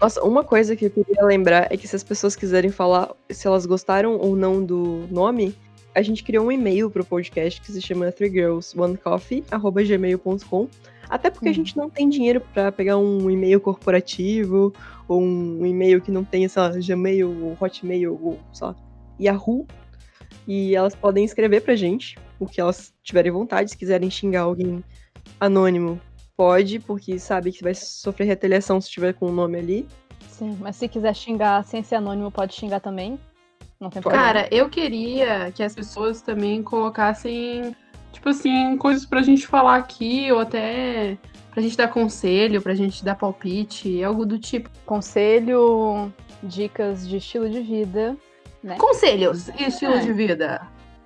Nossa, 0.00 0.22
uma 0.24 0.42
coisa 0.42 0.74
que 0.74 0.86
eu 0.86 0.90
queria 0.90 1.22
lembrar 1.24 1.70
é 1.70 1.76
que 1.76 1.86
se 1.86 1.94
as 1.96 2.02
pessoas 2.02 2.34
quiserem 2.34 2.70
falar 2.70 3.10
se 3.30 3.46
elas 3.46 3.66
gostaram 3.66 4.16
ou 4.16 4.34
não 4.36 4.64
do 4.64 5.06
nome, 5.10 5.54
a 5.94 6.00
gente 6.02 6.24
criou 6.24 6.46
um 6.46 6.52
e-mail 6.52 6.90
pro 6.90 7.04
podcast 7.04 7.60
que 7.60 7.70
se 7.70 7.80
chama 7.80 8.10
threegirlsonecoffee.gmail.com 8.10 10.68
Até 11.08 11.30
porque 11.30 11.48
a 11.48 11.50
Hum. 11.50 11.54
gente 11.54 11.76
não 11.76 11.88
tem 11.90 12.08
dinheiro 12.08 12.40
pra 12.52 12.72
pegar 12.72 12.96
um 12.98 13.30
e-mail 13.30 13.60
corporativo 13.60 14.72
ou 15.06 15.20
um 15.20 15.64
e-mail 15.66 16.00
que 16.00 16.10
não 16.10 16.24
tenha, 16.24 16.48
sei 16.48 16.62
lá, 16.62 16.70
Gmail 16.70 17.30
ou 17.44 17.56
Hotmail 17.60 18.18
ou, 18.22 18.38
sei 18.52 18.66
lá, 18.68 18.76
Yahoo. 19.20 19.66
E 20.46 20.74
elas 20.74 20.94
podem 20.94 21.24
escrever 21.24 21.62
pra 21.62 21.74
gente 21.76 22.18
o 22.38 22.46
que 22.46 22.60
elas 22.60 22.92
tiverem 23.02 23.32
vontade. 23.32 23.70
Se 23.70 23.76
quiserem 23.76 24.10
xingar 24.10 24.42
alguém 24.42 24.82
anônimo, 25.40 26.00
pode, 26.36 26.78
porque 26.78 27.18
sabe 27.18 27.52
que 27.52 27.62
vai 27.62 27.74
sofrer 27.74 28.24
retaliação 28.26 28.80
se 28.80 28.90
tiver 28.90 29.14
com 29.14 29.26
o 29.26 29.32
nome 29.32 29.58
ali. 29.58 29.88
Sim, 30.28 30.56
mas 30.60 30.76
se 30.76 30.88
quiser 30.88 31.14
xingar 31.14 31.64
sem 31.64 31.82
ser 31.82 31.96
anônimo, 31.96 32.30
pode 32.30 32.54
xingar 32.54 32.80
também. 32.80 33.18
Não 33.80 33.88
tem 33.90 34.02
problema. 34.02 34.24
Cara, 34.26 34.48
eu 34.50 34.68
queria 34.68 35.50
que 35.52 35.62
as 35.62 35.74
pessoas 35.74 36.20
também 36.20 36.62
colocassem, 36.62 37.74
tipo 38.14 38.28
assim, 38.30 38.76
coisas 38.78 39.04
pra 39.04 39.20
gente 39.22 39.46
falar 39.46 39.76
aqui, 39.76 40.30
ou 40.32 40.38
até 40.38 41.18
pra 41.50 41.62
gente 41.62 41.76
dar 41.76 41.88
conselho, 41.88 42.62
pra 42.62 42.74
gente 42.74 43.04
dar 43.04 43.14
palpite, 43.14 44.02
algo 44.02 44.24
do 44.24 44.38
tipo. 44.38 44.70
Conselho, 44.86 46.10
dicas 46.42 47.06
de 47.06 47.18
estilo 47.18 47.48
de 47.50 47.60
vida. 47.60 48.16
Né? 48.62 48.76
Conselhos 48.78 49.48
e 49.48 49.64
estilo 49.64 49.94
É. 49.94 49.98
de 49.98 50.12
vida. 50.12 50.62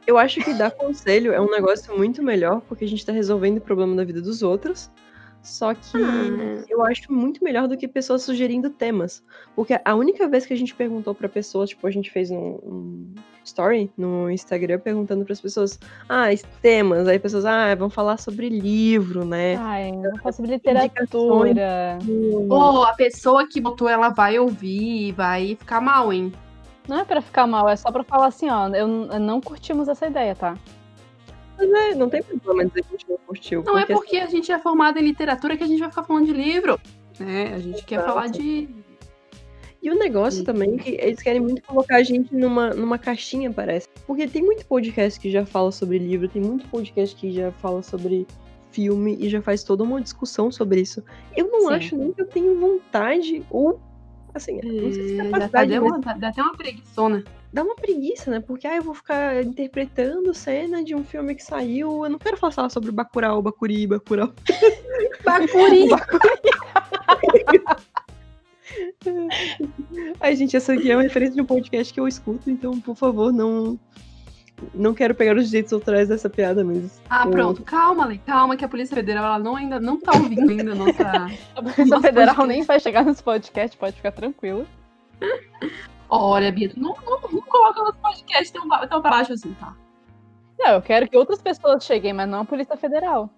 Eu 0.07 0.17
acho 0.17 0.41
que 0.41 0.55
dar 0.55 0.71
conselho 0.71 1.33
é 1.33 1.41
um 1.41 1.51
negócio 1.51 1.97
muito 1.99 2.23
melhor, 2.23 2.63
porque 2.63 2.85
a 2.85 2.89
gente 2.89 3.05
tá 3.05 3.13
resolvendo 3.13 3.59
o 3.59 3.61
problema 3.61 3.95
da 3.97 4.05
vida 4.05 4.23
dos 4.23 4.43
outros. 4.43 4.91
Só 5.43 5.73
que 5.73 5.97
Ah. 5.97 6.65
eu 6.69 6.85
acho 6.85 7.13
muito 7.13 7.43
melhor 7.43 7.67
do 7.69 7.77
que 7.77 7.89
pessoas 7.89 8.23
sugerindo 8.23 8.69
temas. 8.71 9.23
Porque 9.57 9.79
a 9.83 9.95
única 9.95 10.29
vez 10.29 10.45
que 10.45 10.53
a 10.53 10.57
gente 10.57 10.75
perguntou 10.75 11.15
pra 11.15 11.29
pessoas, 11.29 11.71
tipo, 11.71 11.87
a 11.87 11.91
gente 11.91 12.11
fez 12.11 12.31
um, 12.31 12.59
um 12.63 13.15
story 13.45 13.91
no 13.97 14.31
Instagram 14.31 14.79
perguntando 14.79 15.25
pras 15.25 15.41
pessoas, 15.41 15.79
ah, 16.09 16.27
temas. 16.61 17.09
Aí 17.09 17.19
pessoas, 17.19 17.47
ah, 17.47 17.75
vamos 17.75 17.95
falar 17.95 18.19
sobre 18.19 18.49
livro, 18.51 19.25
né? 19.25 19.57
Ai, 19.57 19.91
não 19.93 20.17
falo 20.19 20.33
sobre 20.35 20.55
Indicações. 20.55 20.83
literatura. 20.83 21.99
Ou 22.51 22.85
a 22.85 22.93
pessoa 22.93 23.49
que 23.49 23.61
botou, 23.61 23.89
ela 23.89 24.11
vai 24.11 24.39
ouvir 24.39 25.09
e 25.09 25.13
vai 25.13 25.57
ficar 25.59 25.81
mal, 25.81 26.13
hein? 26.13 26.31
Não 26.87 26.99
é 27.01 27.05
pra 27.05 27.21
ficar 27.21 27.47
mal, 27.47 27.69
é 27.69 27.77
só 27.77 27.91
pra 27.93 28.03
falar 28.03 28.27
assim, 28.27 28.49
ó, 28.51 28.69
eu 28.69 28.87
não 28.89 29.41
curtimos 29.41 29.89
essa 29.89 30.07
ideia, 30.07 30.35
tá? 30.35 30.57
Mas 31.59 31.71
é, 31.71 31.95
não 31.95 32.09
tem 32.09 32.23
problema 32.23 32.65
dizer 32.67 32.83
que 32.83 32.89
a 32.89 32.99
gente 32.99 33.09
não 33.09 33.19
curtiu. 33.27 33.63
Não 33.65 33.77
é 33.77 33.85
porque 33.85 34.17
a 34.17 34.27
gente 34.27 34.53
é 34.53 34.59
formado 34.59 34.99
em 34.99 35.03
literatura 35.03 35.57
que 35.57 35.65
a 35.65 35.67
gente 35.67 35.81
vai 35.81 35.91
ficar 35.91 36.05
falando 36.05 36.27
de 36.27 36.33
livro. 36.33 36.79
É, 37.21 37.55
a 37.55 37.59
gente 37.59 37.85
quer 37.85 37.97
Exato. 37.97 38.09
falar 38.09 38.29
de. 38.29 38.69
E 39.81 39.91
o 39.91 39.95
negócio 39.97 40.41
Sim. 40.41 40.45
também 40.45 40.75
é 40.75 40.79
que 40.79 40.91
eles 40.91 41.23
querem 41.23 41.41
muito 41.41 41.63
colocar 41.63 41.97
a 41.97 42.03
gente 42.03 42.35
numa, 42.35 42.71
numa 42.71 42.99
caixinha, 42.99 43.53
parece. 43.53 43.89
Porque 44.07 44.27
tem 44.27 44.43
muito 44.43 44.65
podcast 44.67 45.19
que 45.19 45.31
já 45.31 45.45
fala 45.47 45.71
sobre 45.71 45.99
livro, 45.99 46.29
tem 46.29 46.43
muito 46.43 46.67
podcast 46.69 47.15
que 47.15 47.31
já 47.31 47.53
fala 47.53 47.83
sobre 47.83 48.27
filme 48.71 49.17
e 49.21 49.29
já 49.29 49.41
faz 49.41 49.63
toda 49.65 49.83
uma 49.85 50.01
discussão 50.01 50.51
sobre 50.51 50.81
isso. 50.81 51.03
Eu 51.37 51.49
não 51.51 51.63
Sim. 51.63 51.75
acho 51.75 51.97
nem 51.97 52.13
que 52.13 52.21
eu 52.23 52.27
tenho 52.27 52.59
vontade 52.59 53.45
ou. 53.51 53.81
Assim, 54.35 54.61
não 54.63 54.93
sei 54.93 55.09
se 55.09 55.15
É, 55.15 55.17
dá, 55.17 55.25
capacidade, 55.25 55.71
dá 55.75 55.81
mas 55.81 55.91
uma, 55.91 56.15
dá 56.15 56.29
até 56.29 56.43
uma 56.43 56.57
preguiçona. 56.57 57.25
Dá 57.53 57.63
uma 57.63 57.75
preguiça, 57.75 58.31
né? 58.31 58.41
Porque 58.41 58.67
ah, 58.67 58.77
eu 58.77 58.83
vou 58.83 58.95
ficar 58.95 59.43
interpretando 59.43 60.35
cena 60.35 60.83
de 60.83 60.95
um 60.95 61.05
filme 61.05 61.35
que 61.35 61.43
saiu. 61.43 62.05
Eu 62.05 62.11
não 62.11 62.19
quero 62.19 62.37
falar 62.37 62.69
sobre 62.71 62.91
Bacurau, 62.91 63.43
Bacuri, 63.43 63.87
Bacurau. 63.87 64.33
Bacuri! 65.25 65.89
Ai, 70.21 70.37
gente, 70.37 70.57
essa 70.57 70.73
aqui 70.75 70.91
é 70.91 70.97
uma 70.97 71.03
referência 71.03 71.35
de 71.35 71.41
um 71.41 71.47
podcast 71.47 71.93
que 71.93 72.01
eu 72.01 72.07
escuto, 72.07 72.51
então, 72.51 72.81
por 72.81 72.97
favor, 72.97 73.33
não. 73.33 73.79
Não 74.75 74.93
quero 74.93 75.15
pegar 75.15 75.37
os 75.37 75.47
direitos 75.47 75.73
autorais 75.73 76.09
dessa 76.09 76.29
piada, 76.29 76.65
mas. 76.65 77.01
Ah, 77.09 77.25
eu- 77.25 77.31
pronto. 77.31 77.63
Calma, 77.63 78.07
Lei. 78.07 78.21
Calma 78.27 78.57
que 78.57 78.65
a 78.65 78.69
Polícia 78.69 78.95
Federal 78.95 79.25
ela 79.25 79.39
não, 79.39 79.55
ainda 79.55 79.79
não 79.79 80.01
tá 80.01 80.11
ouvindo 80.19 80.51
ainda 80.51 80.73
a 80.73 80.75
nossa. 80.75 81.29
A 81.55 81.63
Polícia 81.63 82.01
Federal 82.01 82.35
podcast. 82.35 82.49
nem 82.49 82.63
vai 82.65 82.81
chegar 82.81 83.05
nesse 83.05 83.23
podcast, 83.23 83.77
pode 83.77 83.95
ficar 83.95 84.11
tranquilo. 84.11 84.67
Olha, 86.11 86.51
Bia, 86.51 86.73
não, 86.77 86.95
não, 87.05 87.21
não 87.21 87.43
coloca 87.43 87.81
nosso 87.83 87.99
podcast 87.99 88.53
tão, 88.53 88.69
tão 88.89 89.03
pra 89.03 89.11
baixo 89.11 89.33
assim, 89.33 89.53
tá? 89.55 89.77
Não, 90.59 90.75
eu 90.75 90.83
quero 90.83 91.09
que 91.09 91.17
outras 91.17 91.41
pessoas 91.43 91.85
cheguem, 91.85 92.13
mas 92.13 92.29
não 92.29 92.41
a 92.41 92.45
Polícia 92.45 92.77
Federal. 92.77 93.31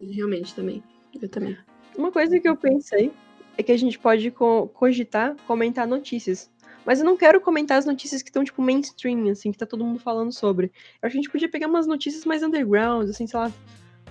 Realmente 0.00 0.54
também. 0.54 0.82
Eu 1.20 1.28
também. 1.28 1.56
Uma 1.96 2.10
coisa 2.10 2.38
que 2.40 2.48
eu 2.48 2.56
pensei 2.56 3.12
é 3.56 3.62
que 3.62 3.72
a 3.72 3.76
gente 3.78 3.98
pode 3.98 4.30
co- 4.30 4.68
cogitar 4.68 5.34
comentar 5.46 5.86
notícias. 5.86 6.50
Mas 6.86 6.98
eu 7.00 7.04
não 7.06 7.16
quero 7.16 7.40
comentar 7.40 7.78
as 7.78 7.86
notícias 7.86 8.22
que 8.22 8.28
estão, 8.28 8.44
tipo, 8.44 8.60
mainstream, 8.60 9.28
assim, 9.30 9.50
que 9.50 9.56
tá 9.58 9.64
todo 9.64 9.84
mundo 9.84 9.98
falando 9.98 10.32
sobre. 10.32 10.66
Eu 10.66 11.06
acho 11.06 11.12
que 11.12 11.18
a 11.18 11.22
gente 11.22 11.30
podia 11.30 11.48
pegar 11.48 11.66
umas 11.66 11.86
notícias 11.86 12.24
mais 12.26 12.42
underground, 12.42 13.08
assim, 13.08 13.26
sei 13.26 13.38
lá. 13.40 13.50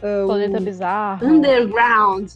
o- 0.02 0.28
Planeta 0.28 0.60
Bizarro. 0.60 1.26
Underground. 1.26 2.32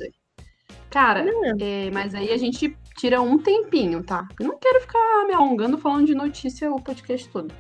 Cara, 0.90 1.26
é, 1.60 1.90
mas 1.92 2.14
aí 2.16 2.32
a 2.32 2.38
gente 2.38 2.78
tira 2.98 3.22
um 3.22 3.38
tempinho, 3.38 4.04
tá? 4.04 4.28
Eu 4.40 4.48
não 4.48 4.58
quero 4.58 4.82
ficar 4.82 5.26
me 5.28 5.34
alongando 5.34 5.78
falando 5.78 6.08
de 6.08 6.16
notícia 6.16 6.72
o 6.72 6.82
podcast 6.82 7.30
todo. 7.30 7.54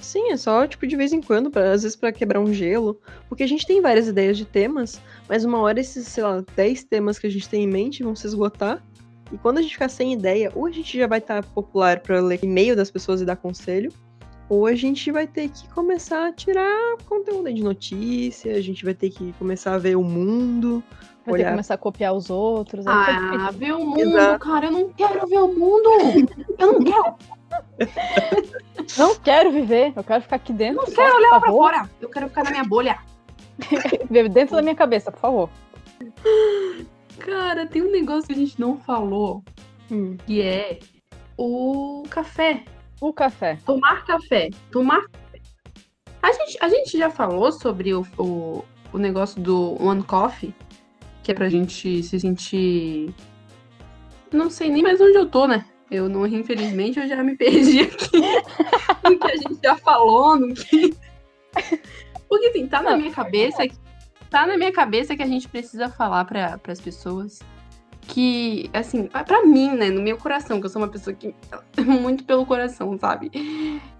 Sim, 0.00 0.30
é 0.30 0.36
só, 0.36 0.66
tipo, 0.66 0.86
de 0.86 0.96
vez 0.96 1.12
em 1.12 1.20
quando, 1.20 1.50
pra, 1.50 1.72
às 1.72 1.82
vezes 1.82 1.96
pra 1.96 2.12
quebrar 2.12 2.40
um 2.40 2.52
gelo. 2.52 3.00
Porque 3.28 3.42
a 3.42 3.46
gente 3.46 3.66
tem 3.66 3.80
várias 3.80 4.08
ideias 4.08 4.36
de 4.36 4.44
temas, 4.44 5.00
mas 5.28 5.44
uma 5.44 5.58
hora 5.60 5.80
esses, 5.80 6.06
sei 6.08 6.22
lá, 6.22 6.44
10 6.54 6.84
temas 6.84 7.18
que 7.18 7.26
a 7.26 7.30
gente 7.30 7.48
tem 7.48 7.64
em 7.64 7.68
mente 7.68 8.02
vão 8.02 8.14
se 8.14 8.26
esgotar. 8.26 8.84
E 9.32 9.38
quando 9.38 9.58
a 9.58 9.62
gente 9.62 9.72
ficar 9.72 9.88
sem 9.88 10.12
ideia, 10.12 10.52
ou 10.54 10.66
a 10.66 10.70
gente 10.70 10.98
já 10.98 11.06
vai 11.06 11.18
estar 11.18 11.42
popular 11.42 12.00
pra 12.00 12.20
ler 12.20 12.40
e-mail 12.42 12.76
das 12.76 12.90
pessoas 12.90 13.20
e 13.20 13.24
dar 13.24 13.36
conselho, 13.36 13.90
ou 14.48 14.66
a 14.66 14.74
gente 14.74 15.10
vai 15.10 15.26
ter 15.26 15.48
que 15.48 15.66
começar 15.70 16.28
a 16.28 16.32
tirar 16.32 16.96
conteúdo 17.06 17.52
de 17.52 17.62
notícia, 17.62 18.54
a 18.54 18.60
gente 18.60 18.84
vai 18.84 18.94
ter 18.94 19.10
que 19.10 19.32
começar 19.34 19.74
a 19.74 19.78
ver 19.78 19.96
o 19.96 20.02
mundo, 20.02 20.84
Vai 21.26 21.32
ter 21.32 21.38
que 21.38 21.42
olhar. 21.42 21.50
começar 21.52 21.74
a 21.74 21.78
copiar 21.78 22.12
os 22.14 22.28
outros. 22.30 22.84
fica 22.84 22.92
Ah, 23.46 23.50
ver 23.52 23.72
o 23.72 23.84
mundo, 23.84 24.00
Exato. 24.00 24.38
cara. 24.44 24.66
Eu 24.66 24.72
não 24.72 24.88
quero 24.90 25.26
ver 25.26 25.38
o 25.38 25.48
mundo. 25.48 25.90
Eu 26.58 26.72
não 26.72 26.84
quero, 26.84 27.14
Não 28.98 29.14
quero 29.16 29.50
viver, 29.52 29.92
eu 29.96 30.04
quero 30.04 30.22
ficar 30.22 30.36
aqui 30.36 30.52
dentro. 30.52 30.82
não 30.84 30.92
quero 30.92 31.16
olhar 31.16 31.30
pra 31.30 31.40
favor. 31.40 31.56
fora. 31.72 31.90
Eu 32.00 32.08
quero 32.10 32.28
ficar 32.28 32.44
na 32.44 32.50
minha 32.50 32.64
bolha. 32.64 32.98
Viver 34.10 34.28
dentro 34.28 34.56
da 34.56 34.62
minha 34.62 34.74
cabeça, 34.74 35.10
por 35.12 35.20
favor. 35.20 35.50
Cara, 37.18 37.66
tem 37.66 37.82
um 37.82 37.90
negócio 37.90 38.26
que 38.26 38.32
a 38.32 38.36
gente 38.36 38.60
não 38.60 38.76
falou, 38.78 39.42
Hum, 39.90 40.16
que 40.26 40.42
é 40.42 40.78
o 41.38 42.02
café. 42.10 42.64
O 43.00 43.12
café. 43.12 43.58
Tomar 43.64 44.04
café. 44.04 44.50
Tomar 44.72 45.02
café. 45.02 45.40
A 46.22 46.32
gente, 46.32 46.58
a 46.60 46.68
gente 46.68 46.98
já 46.98 47.10
falou 47.10 47.52
sobre 47.52 47.94
o, 47.94 48.04
o, 48.18 48.64
o 48.92 48.98
negócio 48.98 49.40
do 49.40 49.76
One 49.82 50.02
Coffee, 50.02 50.54
que 51.24 51.32
é 51.32 51.34
pra 51.34 51.48
gente 51.48 52.02
se 52.02 52.20
sentir. 52.20 53.12
Não 54.30 54.50
sei 54.50 54.70
nem 54.70 54.82
mais 54.82 55.00
onde 55.00 55.16
eu 55.16 55.26
tô, 55.26 55.46
né? 55.46 55.64
Eu 55.90 56.08
não, 56.08 56.26
infelizmente, 56.26 57.00
eu 57.00 57.08
já 57.08 57.22
me 57.24 57.34
perdi 57.36 57.80
aqui 57.80 58.20
no 59.02 59.18
que 59.18 59.30
a 59.30 59.36
gente 59.36 59.58
já 59.62 59.76
falou, 59.76 60.38
no 60.38 60.54
que. 60.54 60.94
Porque 62.28 62.46
assim, 62.46 62.66
tá 62.66 62.82
na 62.82 62.96
minha 62.96 63.10
cabeça. 63.10 63.64
Tá 64.28 64.46
na 64.46 64.56
minha 64.56 64.72
cabeça 64.72 65.16
que 65.16 65.22
a 65.22 65.26
gente 65.26 65.48
precisa 65.48 65.88
falar 65.88 66.24
para 66.24 66.60
as 66.68 66.80
pessoas 66.80 67.40
que, 68.08 68.68
assim, 68.72 69.06
para 69.06 69.46
mim, 69.46 69.70
né, 69.70 69.90
no 69.90 70.02
meu 70.02 70.18
coração, 70.18 70.60
que 70.60 70.66
eu 70.66 70.70
sou 70.70 70.82
uma 70.82 70.88
pessoa 70.88 71.14
que 71.14 71.34
muito 71.80 72.24
pelo 72.24 72.44
coração, 72.44 72.98
sabe? 72.98 73.30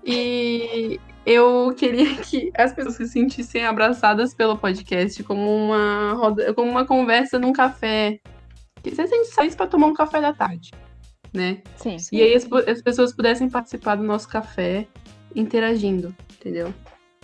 E 0.05 1.01
eu 1.27 1.75
queria 1.77 2.17
que 2.23 2.51
as 2.57 2.73
pessoas 2.73 2.97
se 2.97 3.09
sentissem 3.09 3.65
abraçadas 3.65 4.35
pelo 4.35 4.59
podcast 4.59 5.23
como 5.25 5.43
uma 5.43 6.15
roda, 6.15 6.55
como 6.55 6.71
uma 6.71 6.87
conversa 6.87 7.39
num 7.39 7.53
café. 7.53 8.21
Que 8.83 8.95
se 8.95 9.01
a 9.01 9.07
gente 9.07 9.29
saísse 9.29 9.57
para 9.57 9.67
tomar 9.67 9.87
um 9.87 9.95
café 9.95 10.21
da 10.21 10.33
tarde, 10.33 10.71
né? 11.33 11.63
Sim. 11.77 11.97
E 12.13 12.23
aí 12.23 12.35
as, 12.35 12.47
as 12.69 12.83
pessoas 12.83 13.15
pudessem 13.15 13.49
participar 13.49 13.97
do 13.97 14.03
nosso 14.03 14.29
café 14.29 14.87
interagindo, 15.35 16.15
entendeu? 16.39 16.73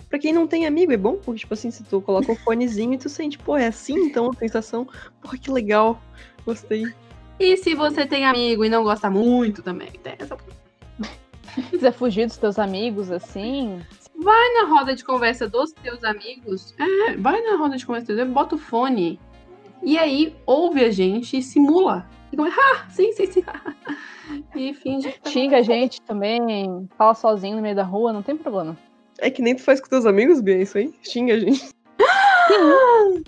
Pra 0.09 0.19
quem 0.19 0.33
não 0.33 0.45
tem 0.45 0.65
amigo, 0.65 0.91
é 0.91 0.97
bom, 0.97 1.15
porque, 1.15 1.39
tipo 1.39 1.53
assim, 1.53 1.71
se 1.71 1.83
tu 1.83 2.01
coloca 2.01 2.31
o 2.31 2.35
fonezinho 2.43 2.93
e 2.93 2.97
tu 2.97 3.07
sente, 3.07 3.37
pô, 3.37 3.55
é 3.55 3.67
assim 3.67 3.93
então 3.93 4.29
a 4.29 4.35
sensação, 4.35 4.87
porra, 5.21 5.37
que 5.37 5.49
legal, 5.49 6.01
gostei. 6.45 6.85
E 7.39 7.55
se 7.57 7.73
você 7.73 8.05
tem 8.05 8.25
amigo 8.25 8.65
e 8.65 8.69
não 8.69 8.83
gosta 8.83 9.09
muito 9.09 9.63
também, 9.63 9.89
tem 10.03 10.15
essa 10.19 10.35
quiser 11.69 11.91
fugir 11.91 12.27
dos 12.27 12.37
teus 12.37 12.59
amigos, 12.59 13.11
assim. 13.11 13.81
Vai 14.15 14.53
na 14.53 14.67
roda 14.67 14.95
de 14.95 15.03
conversa 15.03 15.47
dos 15.47 15.71
teus 15.71 16.03
amigos. 16.03 16.75
É, 16.77 17.15
vai 17.17 17.41
na 17.41 17.57
roda 17.57 17.77
de 17.77 17.85
conversa 17.85 18.07
dos 18.07 18.15
teus 18.15 18.19
amigos, 18.19 18.41
bota 18.41 18.55
o 18.55 18.59
fone. 18.59 19.19
E 19.83 19.97
aí, 19.97 20.35
ouve 20.45 20.83
a 20.83 20.91
gente 20.91 21.37
e 21.37 21.41
simula. 21.41 22.07
E 22.31 22.37
como, 22.37 22.49
ah, 22.53 22.85
sim, 22.89 23.11
sim, 23.13 23.25
sim. 23.25 23.43
e 24.55 24.73
finge. 24.73 25.11
tá 25.11 25.29
Xinga 25.29 25.57
a 25.57 25.61
gente 25.61 26.01
também, 26.01 26.87
fala 26.97 27.13
sozinho 27.13 27.55
no 27.55 27.61
meio 27.61 27.75
da 27.75 27.83
rua, 27.83 28.13
não 28.13 28.21
tem 28.21 28.37
problema. 28.37 28.77
É 29.17 29.29
que 29.29 29.41
nem 29.41 29.55
tu 29.55 29.61
faz 29.61 29.79
com 29.81 29.89
teus 29.89 30.05
amigos, 30.05 30.41
Bia, 30.41 30.61
isso 30.61 30.77
aí? 30.77 30.93
Xinga 31.01 31.33
a 31.35 31.39
gente. 31.39 31.69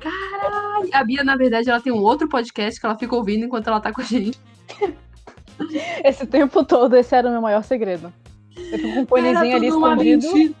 Caralho! 0.00 0.90
A 0.92 1.04
Bia, 1.04 1.24
na 1.24 1.36
verdade, 1.36 1.70
ela 1.70 1.80
tem 1.80 1.92
um 1.92 2.02
outro 2.02 2.28
podcast 2.28 2.78
que 2.78 2.84
ela 2.84 2.98
fica 2.98 3.14
ouvindo 3.14 3.44
enquanto 3.44 3.68
ela 3.68 3.80
tá 3.80 3.92
com 3.92 4.00
a 4.00 4.04
gente. 4.04 4.38
Esse 6.04 6.26
tempo 6.26 6.64
todo, 6.64 6.96
esse 6.96 7.14
era 7.14 7.28
o 7.28 7.30
meu 7.30 7.40
maior 7.40 7.62
segredo. 7.62 8.12
Eu 8.56 8.78
fico 8.78 8.94
com 8.94 9.00
um 9.00 9.06
fonezinho 9.06 9.56
ali 9.56 9.66
escondido. 9.68 10.54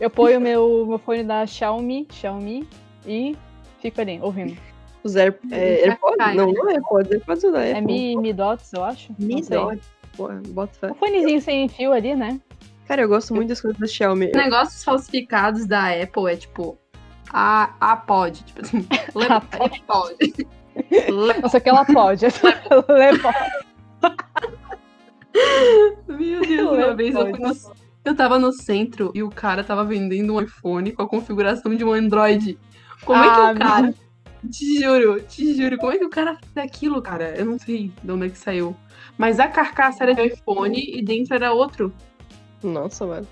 Eu 0.00 0.10
ponho 0.10 0.40
meu, 0.40 0.86
meu 0.86 0.98
fone 0.98 1.22
da 1.22 1.46
Xiaomi, 1.46 2.08
Xiaomi 2.10 2.66
e 3.06 3.36
fico 3.80 4.00
ali, 4.00 4.18
ouvindo. 4.20 4.56
Os 5.04 5.16
Air, 5.16 5.38
é, 5.50 5.86
AirPods? 5.86 6.16
Cai, 6.16 6.34
Não, 6.34 6.46
né? 6.46 6.52
não 6.54 6.70
é 6.70 6.72
AirPods, 6.74 7.12
AirPods 7.12 7.42
não 7.44 7.56
é 7.56 7.70
É 7.72 7.80
Mi, 7.80 8.16
Mi 8.16 8.32
Dots, 8.32 8.72
eu 8.72 8.84
acho. 8.84 9.14
Mi 9.18 9.36
Não 9.36 9.42
sei. 9.42 9.58
Dot. 9.58 9.82
Porra, 10.16 10.42
bota 10.48 10.72
fé. 10.74 10.90
Um 10.90 10.94
fonezinho 10.94 11.40
sem 11.40 11.68
fio 11.68 11.92
ali, 11.92 12.14
né? 12.14 12.40
Cara, 12.86 13.02
eu 13.02 13.08
gosto 13.08 13.34
muito 13.34 13.48
das 13.48 13.60
coisas 13.60 13.78
da 13.78 13.86
Xiaomi. 13.86 14.32
Negócios 14.34 14.84
falsificados 14.84 15.66
da 15.66 15.90
Apple 15.90 16.32
é 16.32 16.36
tipo. 16.36 16.78
A, 17.32 17.72
a 17.80 17.96
pod. 17.96 18.42
Tipo 18.44 18.60
assim. 18.60 18.86
A 19.14 19.18
Lepod. 19.18 20.46
Nossa, 21.40 21.60
que 21.60 21.68
ela 21.68 21.84
pode. 21.84 22.26
Leva. 22.88 23.34
Meu 26.08 26.40
Deus, 26.40 26.70
uma 26.72 26.94
vez 26.94 27.14
eu, 27.14 27.30
fui 27.30 27.38
no, 27.38 27.52
eu 28.04 28.16
tava 28.16 28.38
no 28.38 28.52
centro 28.52 29.10
e 29.14 29.22
o 29.22 29.30
cara 29.30 29.64
tava 29.64 29.84
vendendo 29.84 30.34
um 30.34 30.40
iPhone 30.40 30.92
com 30.92 31.02
a 31.02 31.08
configuração 31.08 31.74
de 31.74 31.84
um 31.84 31.92
Android. 31.92 32.58
Como 33.04 33.22
é 33.22 33.30
que 33.30 33.40
Ah, 33.40 33.52
o 33.52 33.58
cara. 33.58 33.94
Te 34.50 34.80
juro, 34.80 35.20
te 35.22 35.54
juro, 35.54 35.78
como 35.78 35.92
é 35.92 35.98
que 35.98 36.04
o 36.04 36.10
cara 36.10 36.36
fez 36.52 36.66
aquilo, 36.66 37.00
cara? 37.00 37.32
Eu 37.36 37.44
não 37.46 37.58
sei 37.60 37.92
de 38.02 38.10
onde 38.10 38.26
é 38.26 38.28
que 38.28 38.36
saiu. 38.38 38.76
Mas 39.16 39.38
a 39.38 39.46
carcaça 39.46 40.02
era 40.02 40.14
de 40.14 40.26
iPhone 40.26 40.76
e 40.76 41.00
dentro 41.02 41.34
era 41.36 41.52
outro. 41.52 41.92
Nossa, 42.62 43.06
mano. 43.06 43.26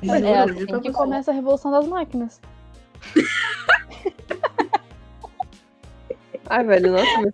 Juro, 0.00 0.16
É 0.24 0.46
juro 0.46 0.52
assim 0.54 0.66
pra 0.66 0.80
que 0.80 0.90
você. 0.92 0.96
começa 0.98 1.30
a 1.32 1.34
revolução 1.34 1.70
das 1.72 1.88
máquinas. 1.88 2.40
Ai, 6.48 6.64
velho, 6.64 6.92
nossa, 6.92 7.20
mas, 7.20 7.32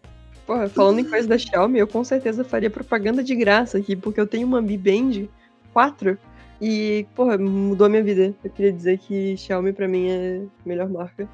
porra, 0.49 0.69
falando 0.69 0.99
em 1.01 1.05
coisa 1.05 1.29
da 1.29 1.37
Xiaomi, 1.39 1.79
eu 1.79 1.87
com 1.87 2.03
certeza 2.03 2.43
faria 2.43 2.71
propaganda 2.71 3.23
de 3.23 3.35
graça 3.37 3.77
aqui, 3.79 3.95
porque 3.95 4.19
eu 4.19 4.27
tenho 4.27 4.47
uma 4.49 4.61
Mi 4.63 4.79
Band 4.79 5.29
4 5.75 6.19
e, 6.61 7.07
porra, 7.15 7.37
mudou 7.37 7.87
a 7.87 7.91
minha 7.91 8.03
vida. 8.03 8.35
Eu 8.43 8.51
queria 8.51 8.73
dizer 8.73 8.99
que 8.99 9.37
Xiaomi 9.37 9.73
pra 9.75 9.87
mim 9.87 10.09
é 10.09 10.43
a 10.65 10.69
melhor 10.69 10.89
marca. 10.89 11.29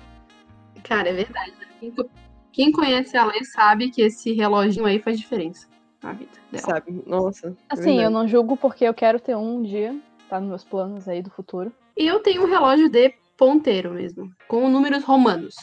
Cara, 0.82 1.08
é 1.08 1.12
verdade. 1.12 1.52
né? 1.60 1.66
Quem, 1.80 1.90
co- 1.92 2.10
quem 2.52 2.72
conhece 2.72 3.16
a 3.16 3.24
Lê 3.24 3.42
sabe 3.44 3.90
que 3.90 4.02
esse 4.02 4.32
reloginho 4.32 4.84
aí 4.84 4.98
faz 4.98 5.18
diferença 5.18 5.66
na 6.02 6.12
vida 6.12 6.32
dela. 6.52 6.64
Sabe? 6.64 7.02
Nossa. 7.06 7.48
é 7.48 7.52
Assim, 7.70 7.90
eu 7.90 7.94
verdade. 7.96 8.14
não 8.14 8.28
julgo 8.28 8.56
porque 8.56 8.84
eu 8.84 8.92
quero 8.92 9.18
ter 9.20 9.36
um 9.36 9.62
dia, 9.62 9.96
tá 10.28 10.38
nos 10.40 10.48
meus 10.50 10.64
planos 10.64 11.08
aí 11.08 11.22
do 11.22 11.30
futuro. 11.30 11.72
E 11.96 12.06
eu 12.06 12.20
tenho 12.20 12.42
um 12.42 12.46
relógio 12.50 12.90
de 12.90 13.14
ponteiro 13.38 13.92
mesmo, 13.94 14.30
com 14.48 14.68
números 14.68 15.04
romanos. 15.04 15.54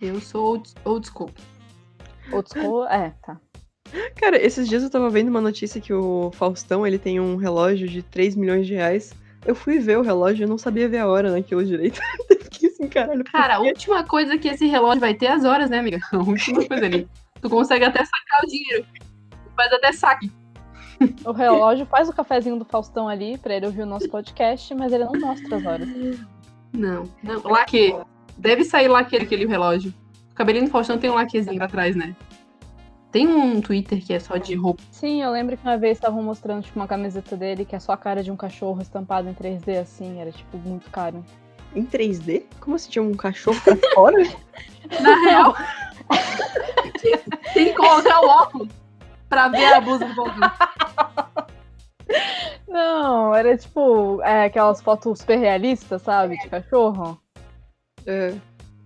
Eu 0.00 0.20
sou 0.20 0.44
old, 0.52 0.70
old 0.84 1.06
school. 1.06 1.30
Old 2.32 2.48
school, 2.48 2.86
é, 2.86 3.14
tá. 3.24 3.40
Cara, 4.16 4.42
esses 4.42 4.68
dias 4.68 4.82
eu 4.82 4.90
tava 4.90 5.10
vendo 5.10 5.28
uma 5.28 5.40
notícia 5.40 5.80
que 5.80 5.92
o 5.92 6.30
Faustão, 6.32 6.86
ele 6.86 6.98
tem 6.98 7.20
um 7.20 7.36
relógio 7.36 7.86
de 7.86 8.02
3 8.02 8.36
milhões 8.36 8.66
de 8.66 8.74
reais. 8.74 9.12
Eu 9.44 9.54
fui 9.54 9.78
ver 9.78 9.98
o 9.98 10.02
relógio, 10.02 10.44
eu 10.44 10.48
não 10.48 10.56
sabia 10.56 10.88
ver 10.88 10.98
a 10.98 11.08
hora 11.08 11.30
naquilo 11.30 11.64
direito. 11.64 12.00
Eu 12.30 12.40
Fiquei 12.40 12.68
assim, 12.68 12.88
caralho. 12.88 13.24
Cara, 13.24 13.56
a 13.56 13.60
última 13.60 14.04
coisa 14.04 14.38
que 14.38 14.48
esse 14.48 14.66
relógio 14.66 15.00
vai 15.00 15.14
ter 15.14 15.26
é 15.26 15.32
as 15.32 15.44
horas, 15.44 15.68
né, 15.68 15.78
amiga? 15.78 15.98
A 16.12 16.18
última 16.18 16.64
coisa 16.64 16.86
ali. 16.86 17.08
Tu 17.40 17.50
consegue 17.50 17.84
até 17.84 18.04
sacar 18.04 18.44
o 18.44 18.46
dinheiro. 18.46 18.86
Tu 19.30 19.50
faz 19.56 19.72
até 19.72 19.92
saque. 19.92 20.30
O 21.24 21.32
relógio 21.32 21.84
faz 21.86 22.08
o 22.08 22.12
cafezinho 22.12 22.56
do 22.56 22.64
Faustão 22.64 23.08
ali 23.08 23.36
pra 23.36 23.56
ele 23.56 23.66
ouvir 23.66 23.82
o 23.82 23.86
nosso 23.86 24.08
podcast, 24.08 24.72
mas 24.74 24.92
ele 24.92 25.04
não 25.04 25.18
mostra 25.18 25.56
as 25.56 25.66
horas. 25.66 25.88
Não, 26.72 27.10
não. 27.22 27.42
Laque. 27.42 27.96
Deve 28.38 28.64
sair 28.64 28.88
laque 28.88 29.16
aquele 29.16 29.46
relógio. 29.46 29.92
O 30.32 30.34
cabelinho 30.34 30.64
do 30.64 30.70
Faustão 30.70 30.98
tem 30.98 31.10
um 31.10 31.14
laquezinho 31.14 31.62
atrás, 31.62 31.94
né? 31.94 32.16
Tem 33.12 33.28
um 33.28 33.60
Twitter 33.60 34.02
que 34.02 34.14
é 34.14 34.18
só 34.18 34.38
de 34.38 34.54
roupa. 34.54 34.82
Sim, 34.90 35.22
eu 35.22 35.30
lembro 35.30 35.54
que 35.54 35.62
uma 35.62 35.76
vez 35.76 35.98
estavam 35.98 36.22
mostrando 36.22 36.62
tipo, 36.62 36.80
uma 36.80 36.88
camiseta 36.88 37.36
dele 37.36 37.66
que 37.66 37.76
é 37.76 37.78
só 37.78 37.92
a 37.92 37.96
cara 37.96 38.22
de 38.22 38.30
um 38.32 38.36
cachorro 38.36 38.80
estampado 38.80 39.28
em 39.28 39.34
3D, 39.34 39.78
assim, 39.78 40.18
era 40.18 40.32
tipo 40.32 40.56
muito 40.56 40.90
caro. 40.90 41.22
Em 41.76 41.84
3D? 41.84 42.44
Como 42.58 42.74
assim 42.74 42.90
tinha 42.90 43.02
um 43.02 43.12
cachorro 43.12 43.60
pra 43.62 43.76
fora? 43.94 44.16
Na 45.02 45.30
real. 45.30 45.54
tem 47.52 47.66
que 47.66 47.74
colocar 47.74 48.20
o 48.20 48.26
óculos 48.26 48.68
pra 49.28 49.48
ver 49.48 49.74
a 49.74 49.80
blusa 49.82 50.06
do 50.06 50.14
Faustão. 50.14 50.52
Não, 52.66 53.34
era 53.34 53.54
tipo 53.58 54.22
é, 54.22 54.46
aquelas 54.46 54.80
fotos 54.80 55.18
super 55.18 55.38
realistas, 55.38 56.00
sabe? 56.00 56.38
De 56.38 56.48
cachorro. 56.48 57.20
É. 58.06 58.34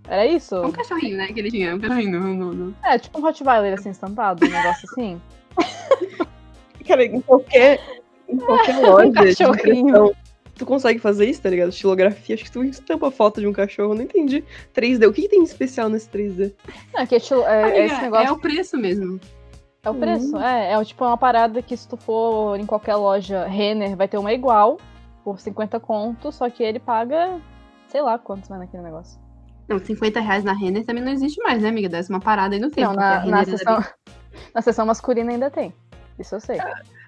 Era 0.08 0.26
isso? 0.26 0.54
É 0.54 0.66
um 0.66 0.72
cachorrinho, 0.72 1.16
né? 1.16 1.26
Que 1.28 1.40
ele 1.40 1.50
tinha. 1.50 1.74
Um 1.74 1.80
cachorrinho. 1.80 2.20
No, 2.20 2.34
no, 2.34 2.52
no. 2.52 2.74
É, 2.84 2.98
tipo 2.98 3.18
um 3.18 3.22
Rottweiler 3.22 3.74
assim 3.74 3.90
estampado, 3.90 4.44
um 4.44 4.48
negócio 4.48 4.88
assim. 4.90 5.20
Cara, 6.86 7.04
em 7.04 7.20
qualquer, 7.20 7.80
em 8.28 8.36
qualquer 8.36 8.78
loja 8.80 9.08
Um 9.08 9.12
cachorrinho. 9.12 10.14
tu 10.54 10.64
consegue 10.64 11.00
fazer 11.00 11.28
isso, 11.28 11.42
tá 11.42 11.50
ligado? 11.50 11.70
Estilografia. 11.70 12.34
Acho 12.34 12.44
que 12.44 12.52
tu 12.52 12.62
estampa 12.62 13.08
a 13.08 13.10
foto 13.10 13.40
de 13.40 13.46
um 13.46 13.52
cachorro. 13.52 13.94
Não 13.94 14.02
entendi. 14.02 14.44
3D. 14.74 15.08
O 15.08 15.12
que, 15.12 15.22
que 15.22 15.28
tem 15.28 15.42
de 15.42 15.48
especial 15.48 15.88
nesse 15.88 16.08
3D? 16.08 16.54
Não, 16.94 17.00
é 17.00 17.06
que 17.06 17.16
é, 17.16 17.18
é 17.18 17.62
Amiga, 17.64 17.78
esse 17.78 18.02
negócio 18.02 18.28
é 18.28 18.32
o 18.32 18.38
preço 18.38 18.76
mesmo. 18.76 19.20
É 19.82 19.90
o 19.90 19.94
preço, 19.94 20.36
é. 20.38 20.72
É 20.72 20.84
tipo 20.84 21.04
uma 21.04 21.16
parada 21.16 21.62
que 21.62 21.76
se 21.76 21.86
tu 21.86 21.96
for 21.96 22.58
em 22.58 22.66
qualquer 22.66 22.96
loja 22.96 23.46
Renner, 23.46 23.96
vai 23.96 24.08
ter 24.08 24.18
uma 24.18 24.32
igual, 24.32 24.78
por 25.22 25.38
50 25.38 25.78
contos, 25.78 26.34
só 26.34 26.50
que 26.50 26.62
ele 26.62 26.80
paga, 26.80 27.40
sei 27.86 28.02
lá 28.02 28.18
quantos 28.18 28.48
vai 28.48 28.58
naquele 28.58 28.82
negócio. 28.82 29.25
Não, 29.68 29.78
50 29.78 30.20
reais 30.20 30.44
na 30.44 30.52
Renner 30.52 30.84
também 30.84 31.02
não 31.02 31.12
existe 31.12 31.40
mais, 31.42 31.60
né, 31.62 31.68
amiga? 31.68 31.88
Desce 31.88 32.10
uma 32.10 32.20
parada 32.20 32.54
aí 32.54 32.60
no 32.60 32.70
tempo. 32.70 32.88
Não, 32.88 32.94
na, 32.96 33.26
na, 33.26 33.40
era 33.40 33.50
seção, 33.56 33.84
na 34.54 34.62
seção 34.62 34.86
masculina 34.86 35.32
ainda 35.32 35.50
tem. 35.50 35.74
Isso 36.18 36.34
eu 36.36 36.40
sei. 36.40 36.58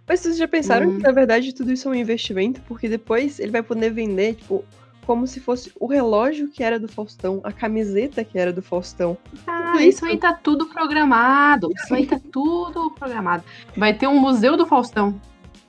Mas 0.06 0.20
vocês 0.20 0.36
já 0.36 0.48
pensaram 0.48 0.88
Hum. 0.88 0.96
que, 0.96 1.02
na 1.02 1.12
verdade, 1.12 1.54
tudo 1.54 1.72
isso 1.72 1.88
é 1.88 1.90
um 1.92 1.94
investimento? 1.94 2.60
Porque 2.62 2.88
depois 2.88 3.38
ele 3.38 3.52
vai 3.52 3.62
poder 3.62 3.90
vender, 3.90 4.34
tipo, 4.34 4.64
como 5.06 5.26
se 5.26 5.40
fosse 5.40 5.72
o 5.78 5.86
relógio 5.86 6.48
que 6.48 6.62
era 6.62 6.78
do 6.78 6.88
Faustão, 6.88 7.40
a 7.44 7.52
camiseta 7.52 8.22
que 8.24 8.38
era 8.38 8.52
do 8.52 8.60
Faustão. 8.60 9.16
Ah, 9.46 9.76
isso 9.76 9.88
isso. 9.88 10.04
aí 10.06 10.18
tá 10.18 10.32
tudo 10.34 10.66
programado. 10.66 11.70
Isso 11.74 11.94
aí 11.94 12.06
tá 12.06 12.20
tudo 12.32 12.90
programado. 12.90 13.44
Vai 13.76 13.94
ter 13.94 14.06
um 14.06 14.18
museu 14.18 14.56
do 14.56 14.66
Faustão. 14.66 15.18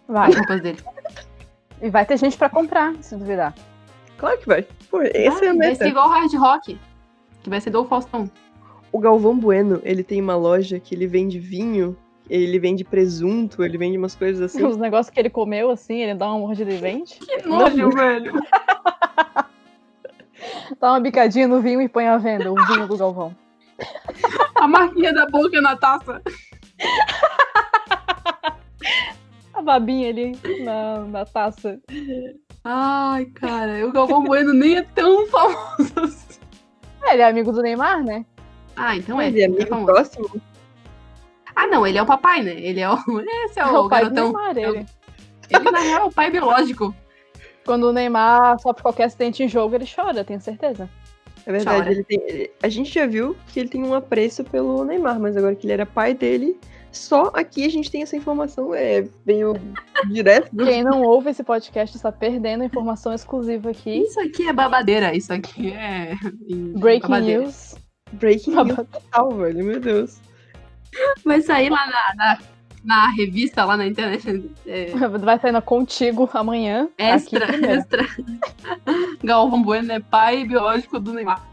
Vai. 0.07 0.29
As 0.29 0.35
roupas 0.35 0.61
dele. 0.61 0.79
E 1.81 1.89
vai 1.89 2.05
ter 2.05 2.17
gente 2.17 2.35
pra 2.37 2.49
comprar, 2.49 2.93
se 3.01 3.15
duvidar. 3.15 3.53
Claro 4.17 4.37
que 4.39 4.47
vai. 4.47 4.67
Pô, 4.89 5.01
essa 5.01 5.45
é 5.45 5.49
a 5.49 5.53
Vai 5.53 5.55
meta. 5.57 5.75
ser 5.75 5.87
igual 5.89 6.07
o 6.07 6.11
Hard 6.11 6.33
Rock, 6.33 6.79
que 7.43 7.49
vai 7.49 7.61
ser 7.61 7.69
do 7.69 7.85
Faustão. 7.85 8.29
O 8.91 8.99
Galvão 8.99 9.37
Bueno, 9.37 9.79
ele 9.83 10.03
tem 10.03 10.19
uma 10.19 10.35
loja 10.35 10.79
que 10.79 10.95
ele 10.95 11.05
vende 11.05 11.39
vinho, 11.39 11.95
ele 12.29 12.57
vende 12.59 12.83
presunto, 12.83 13.63
ele 13.63 13.77
vende 13.77 13.97
umas 13.97 14.15
coisas 14.15 14.41
assim. 14.41 14.63
Os 14.63 14.77
negócios 14.77 15.13
que 15.13 15.19
ele 15.19 15.29
comeu, 15.29 15.69
assim, 15.69 16.01
ele 16.01 16.15
dá 16.15 16.27
uma 16.29 16.39
mordida 16.39 16.71
e 16.71 16.77
vende. 16.77 17.15
Que 17.19 17.47
nojo, 17.47 17.89
velho. 17.91 18.33
Dá 20.79 20.91
uma 20.91 20.99
bicadinha 21.01 21.47
no 21.47 21.59
vinho 21.61 21.81
e 21.81 21.89
põe 21.89 22.07
à 22.07 22.17
venda, 22.17 22.51
o 22.51 22.55
vinho 22.67 22.87
do 22.87 22.95
Galvão. 22.95 23.35
A 24.55 24.67
marquinha 24.67 25.11
da 25.13 25.25
boca 25.25 25.59
na 25.61 25.75
taça. 25.75 26.21
A 29.53 29.61
babinha 29.61 30.09
ali 30.09 30.39
na, 30.63 30.99
na 30.99 31.25
taça. 31.25 31.79
Ai, 32.71 33.25
cara, 33.25 33.87
o 33.87 33.91
Galvão 33.91 34.23
Bueno 34.23 34.53
nem 34.53 34.75
é 34.77 34.83
tão 34.83 35.25
famoso 35.25 35.91
assim. 36.03 36.39
É, 37.03 37.13
ele 37.13 37.21
é 37.23 37.27
amigo 37.27 37.51
do 37.51 37.63
Neymar, 37.63 38.03
né? 38.03 38.23
Ah, 38.75 38.95
então 38.95 39.19
é. 39.19 39.27
Ele 39.27 39.39
é 39.39 39.43
é 39.43 39.45
amigo 39.47 39.65
famoso. 39.67 39.85
próximo. 39.87 40.41
Ah, 41.55 41.65
não, 41.65 41.87
ele 41.87 41.97
é 41.97 42.01
o 42.03 42.05
papai, 42.05 42.43
né? 42.43 42.51
Ele 42.53 42.79
é 42.79 42.87
o. 42.89 42.95
Esse 43.45 43.59
é 43.59 43.65
o, 43.65 43.85
o 43.85 43.89
pai 43.89 44.05
do 44.05 44.13
garotão. 44.13 44.25
Neymar, 44.25 44.57
ele. 44.57 44.85
Ele, 45.49 45.71
na 45.71 45.79
real, 45.79 46.01
é 46.01 46.05
o 46.05 46.11
pai 46.11 46.29
biológico. 46.29 46.93
Quando 47.65 47.85
o 47.85 47.91
Neymar 47.91 48.59
sofre 48.59 48.83
qualquer 48.83 49.05
acidente 49.05 49.41
em 49.41 49.47
jogo, 49.47 49.73
ele 49.73 49.85
chora, 49.87 50.23
tenho 50.23 50.39
certeza. 50.39 50.87
É 51.45 51.51
verdade, 51.51 51.89
ele 51.89 52.03
tem, 52.03 52.21
ele- 52.27 52.51
a 52.61 52.69
gente 52.69 52.93
já 52.93 53.07
viu 53.07 53.35
que 53.47 53.59
ele 53.59 53.69
tem 53.69 53.83
um 53.83 53.95
apreço 53.95 54.43
pelo 54.43 54.83
Neymar, 54.85 55.19
mas 55.19 55.35
agora 55.35 55.55
que 55.55 55.65
ele 55.65 55.73
era 55.73 55.85
pai 55.87 56.13
dele, 56.13 56.59
só 56.91 57.31
aqui 57.33 57.65
a 57.65 57.69
gente 57.69 57.89
tem 57.91 58.01
essa 58.01 58.15
informação, 58.15 58.73
é 58.73 59.07
meio 59.25 59.53
direto. 60.09 60.49
do- 60.55 60.65
Quem 60.65 60.83
não 60.83 61.03
ouve 61.03 61.29
esse 61.29 61.43
podcast 61.43 61.95
está 61.95 62.11
perdendo 62.11 62.61
a 62.61 62.65
informação 62.65 63.13
exclusiva 63.13 63.69
aqui. 63.71 64.01
Isso 64.03 64.19
aqui 64.19 64.47
é 64.47 64.53
babadeira. 64.53 65.15
Isso 65.15 65.31
aqui 65.31 65.71
é. 65.71 66.15
Breaking 66.77 67.09
babadeira. 67.09 67.41
news. 67.43 67.75
Breaking 68.13 68.55
news 68.55 68.75
total, 68.91 69.31
velho, 69.37 69.63
meu 69.63 69.79
Deus. 69.79 70.19
Vai 71.23 71.41
sair 71.41 71.69
lá 71.69 71.85
na, 71.85 72.15
na, 72.15 72.37
na 72.83 73.11
revista, 73.11 73.63
lá 73.63 73.77
na 73.77 73.85
internet. 73.85 74.49
É, 74.65 74.87
Vai 75.21 75.37
sair 75.39 75.51
na 75.51 75.61
contigo 75.61 76.27
amanhã. 76.33 76.89
extra, 76.97 77.45
extra. 77.67 78.03
Galvão 79.23 79.61
Bueno 79.61 79.91
é 79.91 79.99
pai 79.99 80.43
biológico 80.45 80.99
do 80.99 81.13
Neymar. 81.13 81.45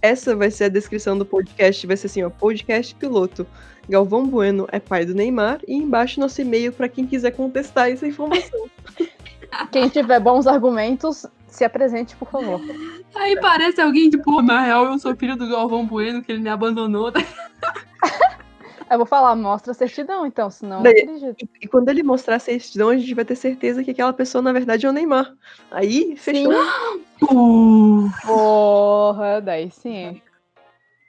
Essa 0.00 0.34
vai 0.34 0.50
ser 0.50 0.64
a 0.64 0.68
descrição 0.68 1.16
do 1.16 1.24
podcast, 1.24 1.86
vai 1.86 1.96
ser 1.96 2.08
assim, 2.08 2.24
ó, 2.24 2.30
podcast 2.30 2.92
piloto. 2.96 3.46
Galvão 3.88 4.26
Bueno 4.26 4.66
é 4.70 4.78
pai 4.78 5.04
do 5.04 5.14
Neymar 5.14 5.60
e 5.66 5.74
embaixo 5.74 6.20
nosso 6.20 6.40
e-mail 6.40 6.72
pra 6.72 6.88
quem 6.88 7.06
quiser 7.06 7.32
contestar 7.32 7.90
essa 7.90 8.06
informação. 8.06 8.66
Quem 9.70 9.86
tiver 9.90 10.18
bons 10.18 10.46
argumentos, 10.46 11.26
se 11.46 11.62
apresente, 11.62 12.16
por 12.16 12.26
favor. 12.30 12.58
Aí 13.14 13.38
parece 13.38 13.82
alguém, 13.82 14.08
tipo, 14.08 14.40
na 14.40 14.62
real, 14.62 14.86
eu 14.86 14.98
sou 14.98 15.14
filho 15.14 15.36
do 15.36 15.46
Galvão 15.46 15.84
Bueno, 15.84 16.22
que 16.22 16.32
ele 16.32 16.40
me 16.40 16.48
abandonou. 16.48 17.12
Eu 18.90 18.98
vou 18.98 19.06
falar, 19.06 19.34
mostra 19.34 19.70
a 19.72 19.74
certidão, 19.74 20.26
então, 20.26 20.50
senão 20.50 20.78
eu 20.78 20.82
Daí- 20.82 21.06
não 21.06 21.16
acredito. 21.16 21.48
E 21.62 21.66
quando 21.66 21.88
ele 21.88 22.02
mostrar 22.02 22.36
a 22.36 22.38
certidão, 22.38 22.90
a 22.90 22.96
gente 22.96 23.14
vai 23.14 23.24
ter 23.24 23.36
certeza 23.36 23.82
que 23.82 23.90
aquela 23.90 24.12
pessoa, 24.12 24.42
na 24.42 24.52
verdade, 24.52 24.84
é 24.84 24.88
o 24.88 24.92
Neymar. 24.92 25.32
Aí, 25.70 26.14
fechou. 26.16 26.52
Uh. 27.30 28.10
Porra, 28.26 29.40
daí 29.40 29.70
sim. 29.70 30.20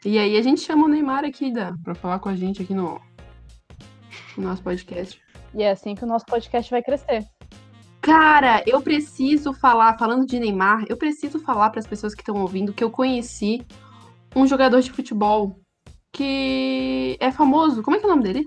E 0.05 0.17
aí 0.17 0.35
a 0.35 0.41
gente 0.41 0.61
chama 0.61 0.85
o 0.85 0.87
Neymar 0.89 1.23
aqui 1.23 1.51
da, 1.51 1.73
pra 1.81 1.95
falar 1.95 2.19
com 2.19 2.27
a 2.27 2.35
gente 2.35 2.61
aqui 2.61 2.73
no, 2.73 2.99
no 4.37 4.43
nosso 4.43 4.61
podcast. 4.61 5.21
E 5.53 5.63
é 5.63 5.71
assim 5.71 5.95
que 5.95 6.03
o 6.03 6.07
nosso 6.07 6.25
podcast 6.25 6.69
vai 6.69 6.83
crescer. 6.83 7.25
Cara, 8.01 8.61
eu 8.67 8.81
preciso 8.81 9.53
falar, 9.53 9.97
falando 9.97 10.25
de 10.25 10.37
Neymar, 10.37 10.83
eu 10.89 10.97
preciso 10.97 11.39
falar 11.39 11.69
para 11.69 11.79
as 11.79 11.87
pessoas 11.87 12.13
que 12.13 12.21
estão 12.21 12.35
ouvindo 12.41 12.73
que 12.73 12.83
eu 12.83 12.91
conheci 12.91 13.65
um 14.35 14.45
jogador 14.45 14.81
de 14.81 14.91
futebol 14.91 15.57
que 16.11 17.15
é 17.21 17.31
famoso. 17.31 17.81
Como 17.81 17.95
é 17.95 17.99
que 17.99 18.05
é 18.05 18.07
o 18.09 18.11
nome 18.11 18.23
dele? 18.23 18.45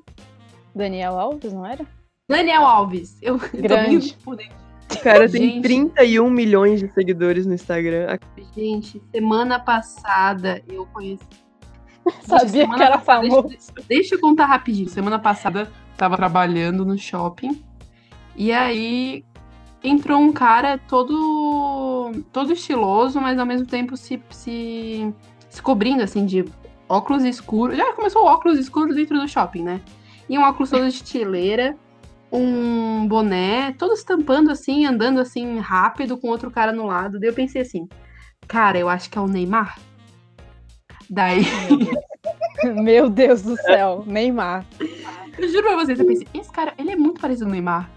Daniel 0.74 1.18
Alves, 1.18 1.54
não 1.54 1.64
era? 1.64 1.86
Daniel 2.28 2.66
Alves. 2.66 3.16
Eu 3.22 3.36
eu 3.36 3.40
tô 3.40 3.56
Grande. 3.56 4.14
dentro. 4.14 4.66
O 4.92 5.02
cara 5.02 5.28
tem 5.28 5.54
Gente. 5.54 5.62
31 5.62 6.30
milhões 6.30 6.80
de 6.80 6.92
seguidores 6.92 7.46
no 7.46 7.54
Instagram. 7.54 8.18
Gente, 8.54 9.02
semana 9.10 9.58
passada 9.58 10.62
eu 10.68 10.86
conheci. 10.86 11.45
Sabia 12.22 12.48
semana 12.48 12.76
que 12.76 12.82
era 12.82 12.98
famoso. 12.98 13.48
Deixa, 13.48 13.72
deixa 13.88 14.14
eu 14.14 14.20
contar 14.20 14.46
rapidinho. 14.46 14.88
Semana 14.88 15.18
passada 15.18 15.70
tava 15.96 16.16
trabalhando 16.16 16.84
no 16.84 16.98
shopping 16.98 17.62
e 18.36 18.52
aí 18.52 19.24
entrou 19.82 20.20
um 20.20 20.32
cara 20.32 20.78
todo 20.78 22.12
todo 22.32 22.52
estiloso, 22.52 23.20
mas 23.20 23.38
ao 23.38 23.46
mesmo 23.46 23.66
tempo 23.66 23.96
se, 23.96 24.22
se, 24.30 25.12
se 25.48 25.62
cobrindo 25.62 26.02
assim 26.02 26.26
de 26.26 26.44
óculos 26.88 27.24
escuros. 27.24 27.76
Já 27.76 27.92
começou 27.94 28.22
o 28.22 28.26
óculos 28.26 28.58
escuro 28.58 28.94
dentro 28.94 29.18
do 29.18 29.28
shopping, 29.28 29.62
né? 29.62 29.80
E 30.28 30.38
um 30.38 30.42
óculos 30.42 30.70
todo 30.70 30.82
de 30.82 30.88
estileira, 30.88 31.76
um 32.30 33.06
boné, 33.06 33.72
todo 33.72 33.96
se 33.96 34.04
tampando 34.04 34.50
assim, 34.50 34.84
andando 34.84 35.20
assim 35.20 35.58
rápido 35.58 36.18
com 36.18 36.28
outro 36.28 36.50
cara 36.50 36.72
no 36.72 36.86
lado. 36.86 37.18
Daí 37.18 37.30
eu 37.30 37.34
pensei 37.34 37.62
assim, 37.62 37.88
cara, 38.46 38.78
eu 38.78 38.88
acho 38.88 39.08
que 39.08 39.18
é 39.18 39.20
o 39.20 39.28
Neymar. 39.28 39.78
Daí 41.08 41.42
Meu 42.82 43.08
Deus 43.08 43.42
do 43.42 43.56
céu, 43.56 44.02
Neymar. 44.06 44.66
Eu 45.38 45.48
juro 45.48 45.64
pra 45.64 45.76
vocês, 45.76 45.98
eu 45.98 46.06
pensei, 46.06 46.26
esse 46.32 46.50
cara, 46.50 46.72
ele 46.78 46.90
é 46.90 46.96
muito 46.96 47.20
parecido 47.20 47.46
com 47.46 47.50
o 47.50 47.52
Neymar. 47.52 47.90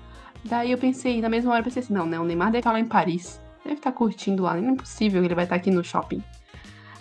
Daí 0.44 0.72
eu 0.72 0.78
pensei, 0.78 1.22
na 1.22 1.30
mesma 1.30 1.52
hora 1.52 1.62
eu 1.62 1.64
pensei 1.64 1.82
assim, 1.82 1.94
não, 1.94 2.06
né, 2.06 2.20
o 2.20 2.24
Neymar 2.24 2.48
deve 2.48 2.60
estar 2.60 2.72
lá 2.72 2.80
em 2.80 2.86
Paris. 2.86 3.42
Deve 3.64 3.76
estar 3.76 3.92
curtindo 3.92 4.44
lá, 4.44 4.56
não 4.56 4.74
é 4.74 4.76
possível 4.76 5.22
que 5.22 5.28
ele 5.28 5.36
vai 5.36 5.46
estar 5.46 5.56
aqui 5.56 5.72
no 5.72 5.84
shopping. 5.84 6.24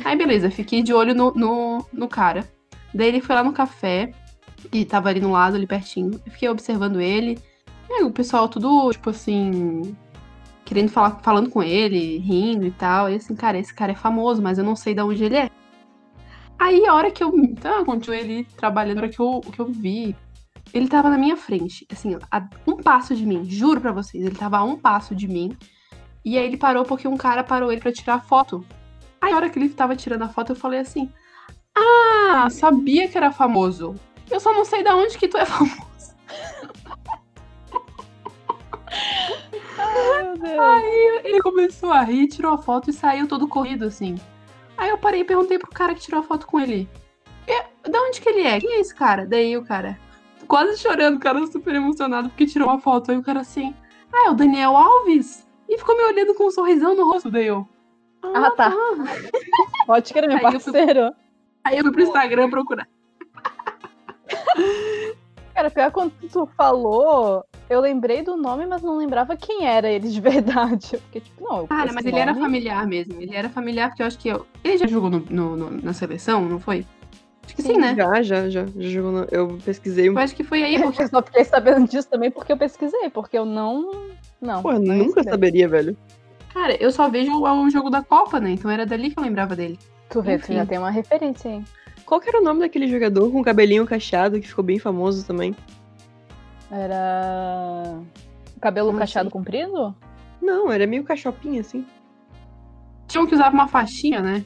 Aí 0.04 0.16
beleza, 0.16 0.50
fiquei 0.50 0.82
de 0.82 0.92
olho 0.92 1.14
no, 1.14 1.32
no, 1.32 1.86
no 1.92 2.08
cara. 2.08 2.48
Daí 2.94 3.08
ele 3.08 3.20
foi 3.20 3.34
lá 3.34 3.42
no 3.42 3.52
café, 3.52 4.12
que 4.70 4.84
tava 4.84 5.08
ali 5.08 5.20
no 5.20 5.32
lado, 5.32 5.56
ali 5.56 5.66
pertinho. 5.66 6.20
Eu 6.24 6.32
fiquei 6.32 6.48
observando 6.48 7.00
ele. 7.00 7.38
E 7.88 7.92
aí 7.92 8.04
o 8.04 8.10
pessoal 8.10 8.48
tudo, 8.48 8.90
tipo 8.92 9.10
assim, 9.10 9.96
querendo 10.64 10.90
falar, 10.90 11.18
falando 11.22 11.50
com 11.50 11.62
ele, 11.62 12.18
rindo 12.18 12.66
e 12.66 12.70
tal. 12.70 13.10
E 13.10 13.16
assim, 13.16 13.34
cara, 13.34 13.58
esse 13.58 13.74
cara 13.74 13.92
é 13.92 13.96
famoso, 13.96 14.42
mas 14.42 14.58
eu 14.58 14.64
não 14.64 14.76
sei 14.76 14.94
de 14.94 15.02
onde 15.02 15.24
ele 15.24 15.36
é. 15.36 15.50
Aí 16.58 16.84
a 16.86 16.94
hora 16.94 17.10
que 17.10 17.22
eu. 17.22 17.32
Então, 17.36 17.84
continuei 17.84 18.20
ali 18.20 18.44
trabalhando, 18.44 18.98
a 18.98 19.02
hora 19.02 19.10
que 19.10 19.20
eu, 19.20 19.40
que 19.40 19.60
eu 19.60 19.66
vi. 19.66 20.16
Ele 20.74 20.86
tava 20.86 21.08
na 21.08 21.16
minha 21.16 21.36
frente, 21.36 21.86
assim, 21.90 22.18
a 22.30 22.46
um 22.66 22.76
passo 22.76 23.16
de 23.16 23.24
mim, 23.24 23.42
juro 23.48 23.80
pra 23.80 23.90
vocês, 23.90 24.22
ele 24.22 24.34
tava 24.34 24.58
a 24.58 24.64
um 24.64 24.76
passo 24.76 25.14
de 25.14 25.26
mim. 25.26 25.56
E 26.22 26.36
aí 26.36 26.44
ele 26.44 26.58
parou 26.58 26.84
porque 26.84 27.08
um 27.08 27.16
cara 27.16 27.42
parou 27.42 27.72
ele 27.72 27.80
pra 27.80 27.90
tirar 27.90 28.22
foto. 28.22 28.62
Aí 29.18 29.32
a 29.32 29.36
hora 29.36 29.48
que 29.48 29.58
ele 29.58 29.70
tava 29.70 29.96
tirando 29.96 30.22
a 30.22 30.28
foto, 30.28 30.52
eu 30.52 30.56
falei 30.56 30.80
assim: 30.80 31.10
Ah, 31.74 32.48
sabia 32.50 33.08
que 33.08 33.16
era 33.16 33.32
famoso. 33.32 33.94
Eu 34.30 34.38
só 34.40 34.52
não 34.52 34.64
sei 34.64 34.82
de 34.82 34.90
onde 34.90 35.16
que 35.16 35.26
tu 35.26 35.38
é 35.38 35.46
famoso. 35.46 35.78
Ai, 39.78 40.22
meu 40.24 40.38
Deus. 40.38 41.24
Ele 41.24 41.40
começou 41.40 41.90
a 41.90 42.02
rir, 42.02 42.28
tirou 42.28 42.52
a 42.52 42.58
foto 42.58 42.90
e 42.90 42.92
saiu 42.92 43.26
todo 43.26 43.48
corrido, 43.48 43.86
assim. 43.86 44.16
Aí 44.78 44.88
eu 44.90 44.96
parei 44.98 45.20
e 45.20 45.24
perguntei 45.24 45.58
pro 45.58 45.68
cara 45.70 45.94
que 45.94 46.00
tirou 46.00 46.20
a 46.20 46.22
foto 46.22 46.46
com 46.46 46.58
ele. 46.60 46.88
"E, 47.46 47.88
Da 47.90 48.00
onde 48.02 48.20
que 48.20 48.28
ele 48.28 48.42
é? 48.42 48.60
Quem 48.60 48.74
é 48.74 48.80
esse 48.80 48.94
cara? 48.94 49.26
Daí 49.26 49.56
o 49.56 49.64
cara, 49.64 49.98
quase 50.46 50.78
chorando, 50.78 51.16
o 51.16 51.20
cara 51.20 51.44
super 51.46 51.74
emocionado 51.74 52.28
porque 52.28 52.46
tirou 52.46 52.68
uma 52.68 52.78
foto. 52.78 53.10
Aí 53.10 53.16
o 53.18 53.22
cara 53.22 53.40
assim, 53.40 53.74
ah, 54.12 54.28
é 54.28 54.30
o 54.30 54.34
Daniel 54.34 54.76
Alves? 54.76 55.46
E 55.68 55.76
ficou 55.78 55.96
me 55.96 56.04
olhando 56.04 56.34
com 56.34 56.46
um 56.46 56.50
sorrisão 56.50 56.94
no 56.94 57.10
rosto. 57.10 57.30
Daí 57.30 57.46
eu, 57.46 57.66
Ah, 58.22 58.50
tá. 58.52 58.72
Pode 59.86 60.12
querer, 60.12 60.26
meu 60.28 60.36
Aí 60.38 60.44
eu 60.54 60.60
fui- 60.60 60.72
parceiro. 60.72 61.12
Aí 61.64 61.78
eu 61.78 61.82
fui 61.84 61.92
pro 61.92 62.02
Instagram 62.02 62.50
procurar. 62.50 62.86
Cara, 65.54 65.70
pior 65.70 65.90
quando 65.90 66.12
tu 66.30 66.46
falou, 66.56 67.44
eu 67.68 67.81
lembrei 67.81 68.22
do 68.22 68.37
nome, 68.37 68.66
mas 68.66 68.83
não 68.83 68.96
lembrava 68.96 69.37
quem 69.37 69.66
era 69.66 69.90
ele 69.90 70.09
de 70.09 70.20
verdade. 70.22 70.90
Eu 70.94 71.00
fiquei 71.00 71.20
tipo, 71.20 71.44
não. 71.44 71.66
Cara, 71.66 71.92
mas 71.92 72.04
ele 72.04 72.18
era 72.18 72.33
nome- 72.33 72.44
familiar 72.44 72.87
mesmo. 72.87 73.20
Ele 73.20 73.35
era 73.35 73.48
familiar 73.48 73.88
porque 73.88 74.02
eu 74.02 74.07
acho 74.07 74.18
que 74.18 74.28
eu... 74.28 74.46
ele 74.64 74.78
já 74.78 74.87
jogou 74.87 75.11
no- 75.11 75.24
no- 75.31 75.57
no- 75.57 75.70
na 75.83 75.92
seleção, 75.92 76.42
não 76.48 76.59
foi? 76.59 76.85
Acho 77.44 77.57
que 77.57 77.62
sim, 77.62 77.78
né? 77.78 77.94
Já, 77.96 78.22
já, 78.22 78.48
já. 78.50 78.66
já 78.66 78.88
jogou 78.90 79.12
na- 79.12 79.26
Eu 79.31 79.59
pesquisei 79.64 80.11
um 80.11 80.12
Eu 80.14 80.18
acho 80.18 80.35
que 80.37 80.44
foi 80.44 80.62
aí, 80.62 80.78
porque 80.83 81.02
Eu 81.02 81.09
só 81.09 81.22
fiquei 81.22 81.44
sabendo 81.44 81.88
disso 81.88 82.09
também 82.11 82.31
porque 82.31 82.52
eu 82.52 82.57
pesquisei, 82.57 83.09
porque 83.11 83.38
eu 83.38 83.44
não. 83.44 83.90
Não. 84.40 84.62
Porra, 84.62 84.78
não 84.78 84.94
ia 84.96 85.02
nunca 85.04 85.22
saber. 85.22 85.31
saberia, 85.31 85.68
velho. 85.68 85.96
Cara, 86.52 86.76
eu 86.83 86.90
só 86.90 87.09
vejo 87.09 87.33
o, 87.33 87.70
jogo 87.70 87.88
da 87.90 88.02
Copa, 88.02 88.40
né? 88.40 88.50
Então 88.50 88.70
era 88.70 88.85
dali 88.85 89.11
que 89.11 89.18
eu 89.18 89.22
lembrava 89.22 89.54
dele. 89.54 89.78
Tu 90.11 90.22
vê, 90.22 90.38
já 90.38 90.64
tem 90.64 90.78
uma 90.78 90.90
referência 90.90 91.50
aí. 91.50 91.62
Qual 92.04 92.20
que 92.20 92.28
era 92.28 92.40
o 92.40 92.44
nome 92.44 92.61
daquele 92.61 92.88
jogador 92.88 93.31
com 93.31 93.42
cabelinho 93.42 93.87
cacheado 93.87 94.40
que 94.40 94.48
ficou 94.48 94.64
bem 94.64 94.78
famoso 94.78 95.26
também? 95.26 95.54
Era. 96.70 98.00
Cabelo 98.61 98.88
Como 98.88 98.98
cacheado 98.98 99.28
assim? 99.28 99.33
comprido? 99.33 99.94
Não, 100.42 100.70
era 100.70 100.87
meio 100.87 101.04
cachopinho, 101.04 101.61
assim. 101.61 101.87
Tinha 103.07 103.22
um 103.22 103.26
que 103.26 103.35
usava 103.35 103.54
uma 103.54 103.68
faixinha, 103.68 104.20
né? 104.20 104.44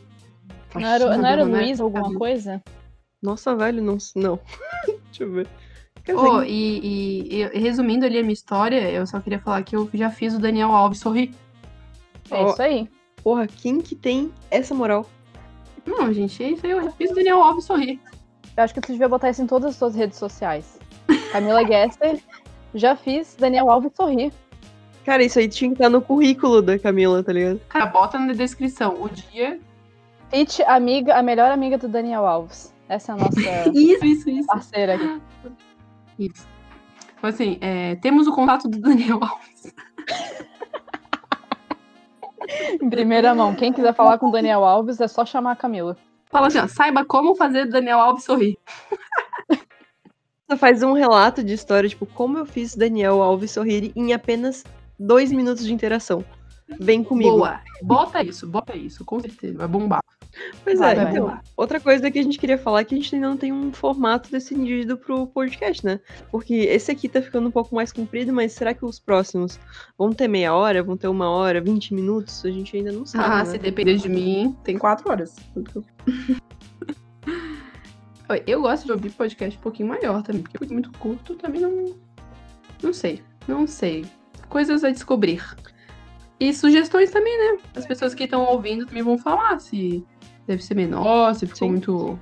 Não 0.75 0.87
era, 0.87 1.17
não 1.17 1.27
era 1.27 1.45
né? 1.45 1.61
Luiz 1.61 1.81
alguma 1.81 2.03
Cabelo. 2.05 2.19
coisa? 2.19 2.63
Nossa, 3.23 3.55
velho, 3.57 3.83
não. 3.83 3.99
Não. 4.17 4.39
Deixa 4.87 5.25
eu 5.25 5.33
ver. 5.33 5.47
Quer 6.05 6.17
Oh, 6.17 6.41
dizer, 6.41 6.51
e, 6.51 6.79
e- 7.33 7.43
e 7.43 7.59
resumindo 7.59 8.05
ali 8.05 8.19
a 8.19 8.23
minha 8.23 8.33
história, 8.33 8.91
eu 8.91 9.07
só 9.07 9.21
queria 9.21 9.39
falar 9.39 9.63
que 9.63 9.77
eu 9.77 9.89
já 9.95 10.11
fiz 10.11 10.35
o 10.35 10.39
Daniel 10.41 10.73
Alves 10.73 10.99
sorrir. 10.99 11.33
É 12.31 12.35
Ó. 12.43 12.51
isso 12.51 12.63
aí. 12.63 12.89
porra, 13.23 13.47
quem 13.47 13.81
que 13.81 13.95
tem 13.95 14.33
essa 14.51 14.75
moral? 14.75 15.07
Não, 15.87 16.13
gente, 16.13 16.43
é 16.43 16.51
isso 16.51 16.67
aí, 16.67 16.73
eu 16.73 16.83
já 16.83 16.91
fiz 16.91 17.11
o 17.13 17.15
Daniel 17.15 17.41
Alves 17.43 17.65
sorrir. 17.65 18.01
Eu 18.57 18.65
acho 18.65 18.75
que 18.75 18.81
tu 18.81 18.91
devia 18.93 19.09
botar 19.09 19.31
isso 19.31 19.43
em 19.43 19.47
todas 19.47 19.71
as 19.71 19.77
suas 19.77 19.95
redes 19.95 20.19
sociais. 20.19 20.79
Camila 21.33 21.66
Gesser, 21.66 22.21
já 22.75 22.95
fiz 22.95 23.35
Daniel 23.38 23.71
Alves 23.71 23.92
sorrir. 23.97 24.33
Cara, 25.05 25.25
isso 25.25 25.38
aí 25.38 25.49
tinha 25.49 25.71
que 25.71 25.75
estar 25.75 25.88
no 25.88 26.03
currículo 26.03 26.61
da 26.61 26.79
Camila, 26.79 27.25
tá 27.25 27.33
ligado? 27.33 27.59
Cara, 27.68 27.87
bota 27.87 28.18
na 28.18 28.35
descrição 28.35 29.03
o 29.03 29.09
dia. 29.09 29.59
Fit 30.31 30.62
amiga, 30.64 31.16
a 31.16 31.23
melhor 31.23 31.51
amiga 31.51 31.79
do 31.79 31.88
Daniel 31.88 32.27
Alves. 32.27 32.73
Essa 32.88 33.12
é 33.12 33.14
a 33.14 33.18
nossa 33.18 33.40
Isso, 33.75 34.05
isso, 34.05 34.31
isso. 34.31 34.47
parceira 34.47 34.95
aqui. 34.95 35.23
Isso. 36.18 36.47
Então, 37.16 37.31
assim, 37.31 37.57
é, 37.61 37.97
temos 37.97 38.27
o 38.27 38.33
contato 38.33 38.68
do 38.68 38.79
Daniel 38.79 39.18
Alves. 39.23 39.75
Em 42.81 42.88
primeira 42.90 43.35
mão, 43.35 43.55
quem 43.55 43.73
quiser 43.73 43.95
falar 43.95 44.18
com 44.18 44.29
o 44.29 44.33
Daniel 44.33 44.64
Alves 44.64 45.01
é 45.01 45.09
só 45.09 45.25
chamar 45.25 45.53
a 45.53 45.57
Camila. 45.57 45.97
Fala 46.31 46.49
assim, 46.49 46.59
ó, 46.59 46.66
saiba 46.68 47.05
como 47.05 47.35
fazer 47.35 47.66
Daniel 47.66 47.99
Alves 47.99 48.25
sorrir. 48.25 48.59
Faz 50.57 50.83
um 50.83 50.93
relato 50.93 51.43
de 51.43 51.53
história, 51.53 51.88
tipo, 51.88 52.07
como 52.07 52.38
eu 52.38 52.47
fiz 52.47 52.75
Daniel 52.75 53.21
Alves 53.23 53.51
sorrir 53.53 53.93
em 53.97 54.12
apenas 54.12 54.65
dois 54.99 55.33
minutos 55.33 55.65
de 55.65 55.73
interação. 55.73 56.25
Vem 56.81 57.03
comigo. 57.05 57.31
Boa. 57.33 57.61
Bota 57.83 58.23
isso, 58.23 58.47
bota 58.47 58.77
isso, 58.77 59.05
com 59.05 59.21
certeza. 59.21 59.59
Vai 59.59 59.69
bombar. 59.69 60.01
Pois 60.65 60.79
Vai, 60.79 60.93
é, 60.93 60.95
vai 60.95 61.11
então, 61.11 61.25
bombar. 61.27 61.43
outra 61.55 61.79
coisa 61.79 62.11
que 62.11 62.19
a 62.19 62.23
gente 62.23 62.38
queria 62.38 62.57
falar 62.57 62.81
é 62.81 62.85
que 62.85 62.95
a 62.95 62.99
gente 62.99 63.15
ainda 63.15 63.29
não 63.29 63.37
tem 63.37 63.53
um 63.53 63.71
formato 63.73 64.31
decidido 64.31 64.97
pro 64.97 65.27
podcast, 65.27 65.85
né? 65.85 66.01
Porque 66.31 66.55
esse 66.55 66.91
aqui 66.91 67.07
tá 67.09 67.21
ficando 67.21 67.49
um 67.49 67.51
pouco 67.51 67.75
mais 67.75 67.93
comprido, 67.93 68.33
mas 68.33 68.53
será 68.53 68.73
que 68.73 68.85
os 68.85 68.99
próximos 68.99 69.61
vão 69.99 70.11
ter 70.12 70.29
meia 70.29 70.55
hora, 70.55 70.83
vão 70.83 70.97
ter 70.97 71.09
uma 71.09 71.29
hora, 71.29 71.61
20 71.61 71.93
minutos? 71.93 72.43
A 72.47 72.51
gente 72.51 72.75
ainda 72.75 72.93
não 72.93 73.05
sabe, 73.05 73.25
Ah, 73.25 73.38
né? 73.41 73.45
se 73.45 73.59
depender 73.59 73.97
de 73.97 74.09
mim, 74.09 74.57
tem 74.65 74.79
quatro 74.79 75.11
horas. 75.11 75.37
Eu 78.47 78.62
gosto 78.62 78.87
de 78.87 78.92
ouvir 78.92 79.11
podcast 79.11 79.59
um 79.59 79.62
pouquinho 79.62 79.88
maior 79.88 80.23
também, 80.23 80.42
porque 80.42 80.73
muito 80.73 80.90
curto 80.99 81.35
também 81.35 81.61
não. 81.61 81.95
Não 82.83 82.92
sei. 82.92 83.23
Não 83.47 83.66
sei. 83.66 84.05
Coisas 84.49 84.85
a 84.85 84.90
descobrir. 84.90 85.42
E 86.38 86.53
sugestões 86.53 87.11
também, 87.11 87.37
né? 87.38 87.59
As 87.77 87.87
pessoas 87.87 88.14
que 88.14 88.25
estão 88.25 88.45
ouvindo 88.45 88.87
também 88.87 89.03
vão 89.03 89.16
falar 89.16 89.61
se 89.61 90.05
deve 90.47 90.62
ser 90.62 90.75
menor, 90.75 91.35
se 91.35 91.47
ficou 91.47 91.68
Sim. 91.68 91.73
muito, 91.73 92.18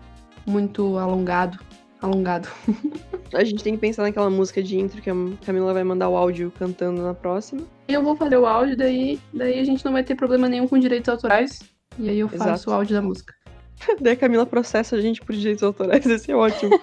muito 0.47 0.99
alongado. 0.99 1.59
Alongado. 2.03 2.49
A 3.33 3.45
gente 3.45 3.63
tem 3.63 3.75
que 3.75 3.81
pensar 3.81 4.03
naquela 4.03 4.29
música 4.29 4.63
de 4.63 4.79
intro 4.79 5.01
que 5.01 5.09
a 5.09 5.15
Camila 5.47 5.73
vai 5.73 5.85
mandar 5.85 6.09
o 6.09 6.17
áudio 6.17 6.53
cantando 6.59 7.01
na 7.01 7.15
próxima. 7.15 7.63
Eu 7.87 8.03
vou 8.03 8.17
fazer 8.17 8.37
o 8.37 8.45
áudio, 8.45 8.77
daí, 8.77 9.21
daí 9.33 9.61
a 9.61 9.65
gente 9.65 9.85
não 9.85 9.93
vai 9.93 10.03
ter 10.03 10.17
problema 10.17 10.49
nenhum 10.49 10.67
com 10.67 10.77
direitos 10.77 11.09
autorais. 11.09 11.61
E 11.97 12.09
aí 12.09 12.19
eu 12.19 12.29
faço 12.29 12.43
Exato. 12.43 12.71
o 12.71 12.73
áudio 12.73 12.97
da 12.97 13.03
música. 13.03 13.33
Daí 14.01 14.13
a 14.13 14.17
Camila 14.17 14.47
processa 14.47 14.97
a 14.97 15.01
gente 15.01 15.21
por 15.21 15.35
direitos 15.35 15.63
autorais, 15.63 16.05
esse 16.05 16.31
é 16.31 16.37
ótimo. 16.37 16.79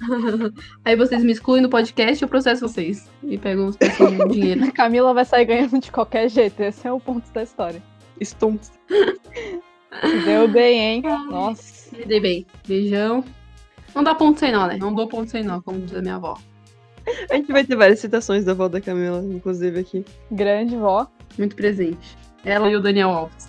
Aí 0.84 0.96
vocês 0.96 1.22
me 1.24 1.32
excluem 1.32 1.62
do 1.62 1.68
podcast, 1.68 2.22
eu 2.22 2.28
processo 2.28 2.68
vocês. 2.68 3.08
E 3.22 3.38
pego 3.38 3.62
uns 3.62 3.76
pedacinhos 3.76 4.16
de 4.28 4.28
dinheiro. 4.32 4.64
A 4.64 4.70
Camila 4.70 5.14
vai 5.14 5.24
sair 5.24 5.44
ganhando 5.44 5.80
de 5.80 5.90
qualquer 5.90 6.28
jeito. 6.28 6.60
Esse 6.60 6.86
é 6.86 6.92
o 6.92 7.00
ponto 7.00 7.30
da 7.32 7.42
história. 7.42 7.82
Stonks. 8.20 8.72
Se 8.88 10.18
deu 10.24 10.48
bem, 10.48 10.80
hein? 10.80 11.02
Nossa. 11.30 11.96
Me 11.96 12.04
dei 12.04 12.20
bem. 12.20 12.46
Beijão. 12.66 13.24
Não 13.94 14.02
dá 14.02 14.14
ponto 14.14 14.38
sem 14.38 14.52
nó, 14.52 14.66
né? 14.66 14.76
Não 14.76 14.94
dou 14.94 15.08
ponto 15.08 15.30
sem 15.30 15.42
nó, 15.42 15.60
como 15.62 15.80
diz 15.80 15.96
a 15.96 16.02
minha 16.02 16.16
avó. 16.16 16.38
A 17.30 17.36
gente 17.36 17.50
vai 17.50 17.64
ter 17.64 17.74
várias 17.74 18.00
citações 18.00 18.44
da 18.44 18.52
avó 18.52 18.68
da 18.68 18.80
Camila, 18.80 19.24
inclusive 19.24 19.80
aqui. 19.80 20.04
Grande 20.30 20.76
vó. 20.76 21.06
Muito 21.38 21.56
presente. 21.56 22.16
Ela 22.44 22.70
e 22.70 22.76
o 22.76 22.80
Daniel 22.80 23.10
Alves. 23.10 23.48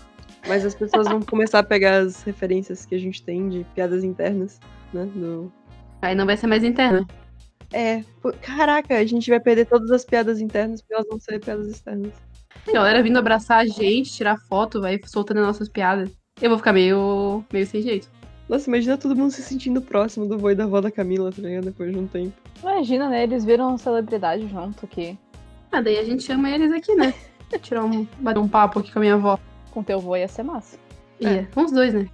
Mas 0.50 0.66
as 0.66 0.74
pessoas 0.74 1.08
vão 1.08 1.22
começar 1.22 1.60
a 1.60 1.64
pegar 1.64 2.00
as 2.00 2.24
referências 2.24 2.84
que 2.84 2.96
a 2.96 2.98
gente 2.98 3.22
tem 3.22 3.48
de 3.50 3.64
piadas 3.76 4.04
internas, 4.04 4.60
né? 4.92 5.06
Do... 5.14 5.52
Aí 6.02 6.16
não 6.16 6.26
vai 6.26 6.36
ser 6.36 6.48
mais 6.48 6.64
interna. 6.64 7.06
É, 7.72 8.04
pô, 8.20 8.34
caraca, 8.42 8.98
a 8.98 9.06
gente 9.06 9.30
vai 9.30 9.40
perder 9.40 9.66
todas 9.66 9.92
as 9.92 10.04
piadas 10.04 10.42
internas 10.42 10.82
porque 10.82 10.96
elas 10.96 11.08
vão 11.08 11.20
ser 11.20 11.40
piadas 11.40 11.68
externas. 11.68 12.12
A 12.68 12.72
galera 12.72 13.04
vindo 13.04 13.20
abraçar 13.20 13.60
a 13.60 13.66
gente, 13.68 14.12
tirar 14.12 14.38
foto, 14.38 14.82
vai 14.82 15.00
soltando 15.06 15.40
nossas 15.40 15.70
piadas. 15.70 16.10
Eu 16.42 16.50
vou 16.50 16.58
ficar 16.58 16.74
meio, 16.74 17.44
meio 17.54 17.68
sem 17.68 17.84
jeito. 17.84 18.10
Nossa, 18.50 18.68
imagina 18.68 18.98
todo 18.98 19.16
mundo 19.16 19.30
se 19.30 19.44
sentindo 19.44 19.80
próximo 19.84 20.26
do 20.26 20.40
vô 20.40 20.50
e 20.50 20.56
da 20.56 20.64
avó 20.64 20.82
da 20.82 20.90
Camila, 20.90 21.32
tá 21.32 21.44
ligado? 21.44 21.66
Depois 21.66 21.92
de 21.92 22.00
um 22.00 22.08
tempo. 22.08 22.34
Imagina, 22.64 23.08
né? 23.08 23.22
Eles 23.22 23.46
viram 23.46 23.78
celebridade 23.78 24.48
junto 24.48 24.84
aqui. 24.84 25.16
Ah, 25.72 25.80
daí 25.80 26.00
a 26.00 26.04
gente 26.04 26.24
chama 26.24 26.50
eles 26.50 26.72
aqui, 26.72 26.96
né? 26.96 27.14
Tirar 27.62 27.84
um, 27.84 28.08
bater 28.20 28.40
um 28.40 28.48
papo 28.48 28.80
aqui 28.80 28.92
com 28.92 28.98
a 28.98 29.02
minha 29.02 29.14
avó. 29.14 29.40
Com 29.72 29.84
teu 29.84 30.00
vô 30.00 30.16
ia 30.16 30.28
ser 30.28 30.44
massa. 30.44 30.78
Ia. 31.20 31.48
Com 31.54 31.66
os 31.66 31.72
dois, 31.72 31.94
né? 31.94 32.10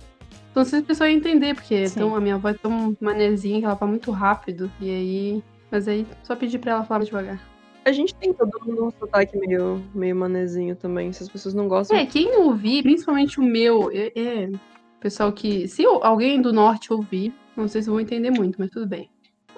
Então 0.52 0.64
se 0.64 0.76
as 0.76 0.84
pessoas 0.84 1.10
iam 1.10 1.18
entender, 1.18 1.54
porque 1.54 1.88
Sim. 1.88 2.00
então, 2.00 2.16
a 2.16 2.22
minha 2.22 2.36
avó 2.36 2.50
é 2.50 2.54
tão 2.54 2.96
manezinha 3.00 3.60
que 3.60 3.66
ela 3.66 3.76
fala 3.76 3.92
muito 3.92 4.12
rápido. 4.12 4.72
E 4.80 4.90
aí. 4.90 5.44
Mas 5.70 5.88
aí 5.88 6.06
só 6.24 6.36
pedir 6.36 6.60
pra 6.60 6.72
ela 6.72 6.84
falar 6.84 7.04
devagar. 7.04 7.42
A 7.84 7.92
gente 7.92 8.16
tem 8.16 8.34
todo 8.34 8.52
mundo 8.66 8.86
um 8.86 8.92
sotaque 8.92 9.38
meio, 9.38 9.84
meio 9.94 10.16
manezinho 10.16 10.76
também. 10.76 11.14
Se 11.14 11.24
as 11.24 11.30
pessoas 11.30 11.54
não 11.54 11.68
gostam. 11.68 11.98
É, 11.98 12.06
quem 12.06 12.36
ouvir, 12.38 12.82
principalmente 12.82 13.40
o 13.40 13.44
meu, 13.44 13.92
é, 13.92 14.12
é 14.16 14.52
pessoal 15.00 15.32
que. 15.32 15.68
Se 15.68 15.86
alguém 15.86 16.42
do 16.42 16.52
norte 16.52 16.92
ouvir, 16.92 17.34
não 17.56 17.68
sei 17.68 17.84
se 17.84 17.90
vão 17.90 18.00
entender 18.00 18.32
muito, 18.32 18.56
mas 18.58 18.72
tudo 18.72 18.88
bem. 18.88 19.10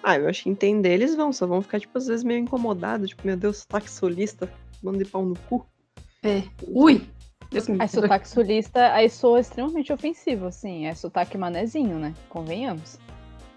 Ah, 0.03 0.17
eu 0.17 0.27
acho 0.27 0.43
que 0.43 0.49
entender 0.49 0.93
eles 0.93 1.15
vão, 1.15 1.31
só 1.31 1.47
vão 1.47 1.61
ficar, 1.61 1.79
tipo, 1.79 1.97
às 1.97 2.07
vezes 2.07 2.23
meio 2.23 2.39
incomodados. 2.39 3.09
Tipo, 3.09 3.25
meu 3.25 3.37
Deus, 3.37 3.57
sotaque 3.57 3.89
solista, 3.89 4.51
manda 4.83 4.97
de 4.97 5.09
pau 5.09 5.25
no 5.25 5.37
cu. 5.49 5.65
É. 6.23 6.43
Ui! 6.67 7.01
Me 7.51 7.77
Aí 7.79 7.87
sotaque 7.87 8.27
sulista, 8.27 8.93
aí 8.93 9.09
soa 9.09 9.39
extremamente 9.39 9.91
ofensivo, 9.93 10.47
assim. 10.47 10.85
É 10.85 10.93
sotaque 10.93 11.37
manezinho, 11.37 11.97
né? 11.97 12.13
Convenhamos. 12.27 12.99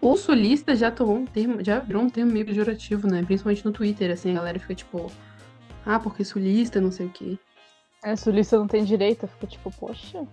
O 0.01 0.17
sulista 0.17 0.75
já 0.75 0.91
tomou 0.91 1.17
um 1.17 1.27
termo, 1.27 1.63
já 1.63 1.81
virou 1.81 2.03
um 2.03 2.09
termo 2.09 2.33
meio 2.33 2.47
pejorativo, 2.47 3.07
né? 3.07 3.23
Principalmente 3.23 3.65
no 3.65 3.73
Twitter, 3.73 4.11
assim, 4.11 4.31
a 4.31 4.35
galera 4.35 4.59
fica 4.59 4.75
tipo. 4.75 5.11
Ah, 5.85 5.99
porque 5.99 6.25
sulista, 6.25 6.81
não 6.81 6.93
sei 6.93 7.07
o 7.07 7.11
quê. 7.11 7.39
É, 8.03 8.17
sulista 8.17 8.59
não 8.59 8.67
tem 8.67 8.85
direito. 8.85 9.27
Fica 9.27 9.47
tipo, 9.47 9.71
poxa. 9.73 10.27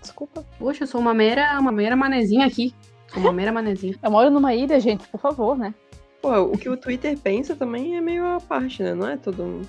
Desculpa. 0.00 0.44
Poxa, 0.58 0.84
eu 0.84 0.86
sou 0.86 1.00
uma 1.00 1.14
mera, 1.14 1.58
uma 1.58 1.72
mera 1.72 1.96
manezinha 1.96 2.46
aqui. 2.46 2.74
Sou 3.08 3.22
uma 3.22 3.32
mera 3.32 3.50
manezinha. 3.50 3.96
Eu 4.02 4.10
moro 4.10 4.30
numa 4.30 4.54
ilha, 4.54 4.78
gente, 4.78 5.08
por 5.08 5.18
favor, 5.18 5.56
né? 5.56 5.74
Pô, 6.20 6.36
o 6.42 6.58
que 6.58 6.68
o 6.68 6.76
Twitter 6.76 7.16
pensa 7.18 7.56
também 7.56 7.96
é 7.96 8.00
meio 8.00 8.26
a 8.26 8.40
parte, 8.40 8.82
né? 8.82 8.94
Não 8.94 9.08
é 9.08 9.16
todo 9.16 9.42
mundo. 9.42 9.68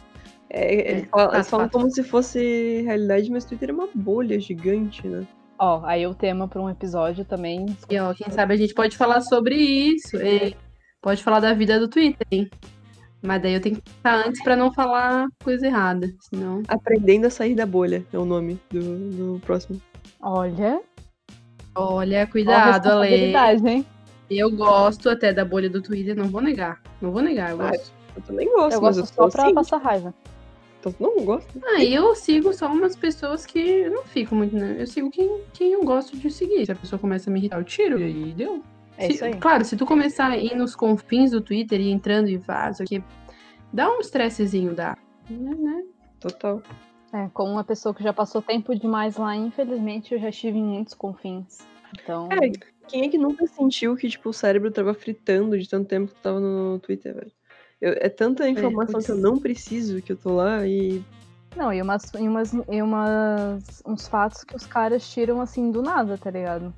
É, 0.49 0.75
É, 0.75 0.91
eles 0.91 1.09
falam, 1.09 1.33
eles 1.33 1.49
falam 1.49 1.69
como 1.69 1.89
se 1.91 2.03
fosse 2.03 2.81
realidade, 2.83 3.29
mas 3.31 3.43
o 3.43 3.47
Twitter 3.49 3.69
é 3.69 3.73
uma 3.73 3.87
bolha 3.93 4.39
gigante, 4.39 5.07
né? 5.07 5.25
Ó, 5.59 5.81
aí 5.85 6.07
o 6.07 6.13
tema 6.15 6.47
pra 6.47 6.61
um 6.61 6.69
episódio 6.69 7.25
também. 7.25 7.65
E 7.89 7.99
ó, 7.99 8.13
quem 8.13 8.29
sabe 8.31 8.53
a 8.53 8.57
gente 8.57 8.73
pode 8.73 8.95
falar 8.97 9.21
sobre 9.21 9.55
isso. 9.55 10.17
Pode 11.01 11.23
falar 11.23 11.39
da 11.39 11.53
vida 11.53 11.79
do 11.79 11.87
Twitter, 11.87 12.25
hein? 12.31 12.49
Mas 13.21 13.41
daí 13.41 13.53
eu 13.53 13.61
tenho 13.61 13.75
que 13.75 13.81
pensar 13.81 14.25
antes 14.27 14.41
pra 14.41 14.55
não 14.55 14.73
falar 14.73 15.27
coisa 15.43 15.67
errada. 15.67 16.09
Senão. 16.29 16.63
Aprendendo 16.67 17.27
a 17.27 17.29
sair 17.29 17.53
da 17.55 17.65
bolha 17.65 18.05
é 18.13 18.17
o 18.17 18.23
nome 18.25 18.57
do, 18.71 19.09
do 19.09 19.39
próximo. 19.41 19.81
Olha. 20.21 20.81
Olha, 21.75 22.19
ó 22.19 22.23
a 22.23 22.27
cuidado, 22.27 22.87
Ale. 22.89 23.09
responsabilidade, 23.09 23.67
hein? 23.67 23.85
Eu 24.29 24.49
gosto 24.51 25.09
até 25.09 25.33
da 25.33 25.43
bolha 25.43 25.69
do 25.69 25.81
Twitter, 25.81 26.15
não 26.15 26.25
vou 26.25 26.41
negar. 26.41 26.81
Não 27.01 27.11
vou 27.11 27.21
negar, 27.21 27.51
eu 27.51 27.61
Ah, 27.61 27.71
gosto. 27.71 27.91
Eu 28.15 28.21
também 28.21 28.47
gosto, 28.53 28.75
Eu 28.75 28.81
mas 28.81 28.97
gosto 28.97 28.99
eu 28.99 29.05
só 29.15 29.21
sou 29.23 29.29
pra 29.31 29.43
assim. 29.45 29.53
passar 29.55 29.77
raiva. 29.77 30.13
Então, 30.79 30.95
não 30.99 31.25
gosto. 31.25 31.49
Ah, 31.63 31.83
eu 31.83 32.15
sigo 32.15 32.53
só 32.53 32.67
umas 32.71 32.95
pessoas 32.95 33.45
que 33.45 33.59
eu 33.59 33.91
não 33.91 34.03
fico 34.03 34.33
muito, 34.33 34.55
né? 34.55 34.77
Eu 34.79 34.87
sigo 34.87 35.11
quem, 35.11 35.41
quem 35.53 35.73
eu 35.73 35.83
gosto 35.83 36.15
de 36.15 36.29
seguir. 36.31 36.65
Se 36.65 36.71
a 36.71 36.75
pessoa 36.75 36.97
começa 36.99 37.29
a 37.29 37.33
me 37.33 37.39
irritar, 37.39 37.59
eu 37.59 37.63
tiro. 37.65 37.99
E 37.99 38.03
aí 38.03 38.33
deu. 38.33 38.63
É 38.97 39.07
Se- 39.07 39.13
isso 39.13 39.25
aí. 39.25 39.35
Claro, 39.35 39.65
se 39.65 39.75
tu 39.75 39.85
começar 39.85 40.31
a 40.31 40.37
ir 40.37 40.55
nos 40.55 40.75
confins 40.75 41.31
do 41.31 41.41
Twitter 41.41 41.79
e 41.81 41.89
entrando 41.89 42.29
e 42.29 42.37
vaza, 42.37 42.85
que 42.85 43.03
dá 43.73 43.89
um 43.91 43.99
estressezinho, 43.99 44.73
dá. 44.73 44.97
Né, 45.29 45.53
né? 45.55 45.83
Total. 46.19 46.61
É, 47.11 47.27
como 47.33 47.51
uma 47.51 47.63
pessoa 47.63 47.93
que 47.93 48.03
já 48.03 48.13
passou 48.13 48.41
tempo 48.41 48.73
demais 48.73 49.17
lá, 49.17 49.35
infelizmente 49.35 50.13
eu 50.13 50.19
já 50.19 50.29
estive 50.29 50.59
em 50.59 50.63
muitos 50.63 50.93
confins. 50.93 51.59
Então, 52.01 52.29
É, 52.31 52.51
quem 52.87 53.03
é 53.03 53.09
que 53.09 53.17
nunca 53.17 53.45
sentiu 53.47 53.95
que, 53.95 54.07
tipo, 54.07 54.29
o 54.29 54.33
cérebro 54.33 54.71
tava 54.71 54.93
fritando 54.93 55.57
de 55.57 55.67
tanto 55.67 55.87
tempo 55.87 56.07
que 56.07 56.13
tu 56.15 56.21
tava 56.21 56.39
no 56.39 56.77
Twitter, 56.79 57.15
velho? 57.15 57.31
Eu- 57.81 57.93
é 57.93 58.09
tanta 58.09 58.47
informação 58.47 58.93
putz. 58.93 59.05
que 59.05 59.11
eu 59.11 59.17
não 59.17 59.37
preciso 59.37 60.01
que 60.01 60.11
eu 60.11 60.17
tô 60.17 60.35
lá 60.35 60.65
e. 60.67 61.01
não, 61.55 61.71
e 61.73 61.81
umas, 61.81 62.11
e 62.13 62.27
umas, 62.27 62.53
e 62.53 62.81
umas 62.81 63.81
uns 63.85 64.07
fatos 64.07 64.43
que 64.43 64.55
os 64.55 64.65
caras 64.65 65.09
tiram 65.09 65.41
assim 65.41 65.71
do 65.71 65.81
nada, 65.81 66.17
tá 66.17 66.29
ligado? 66.29 66.73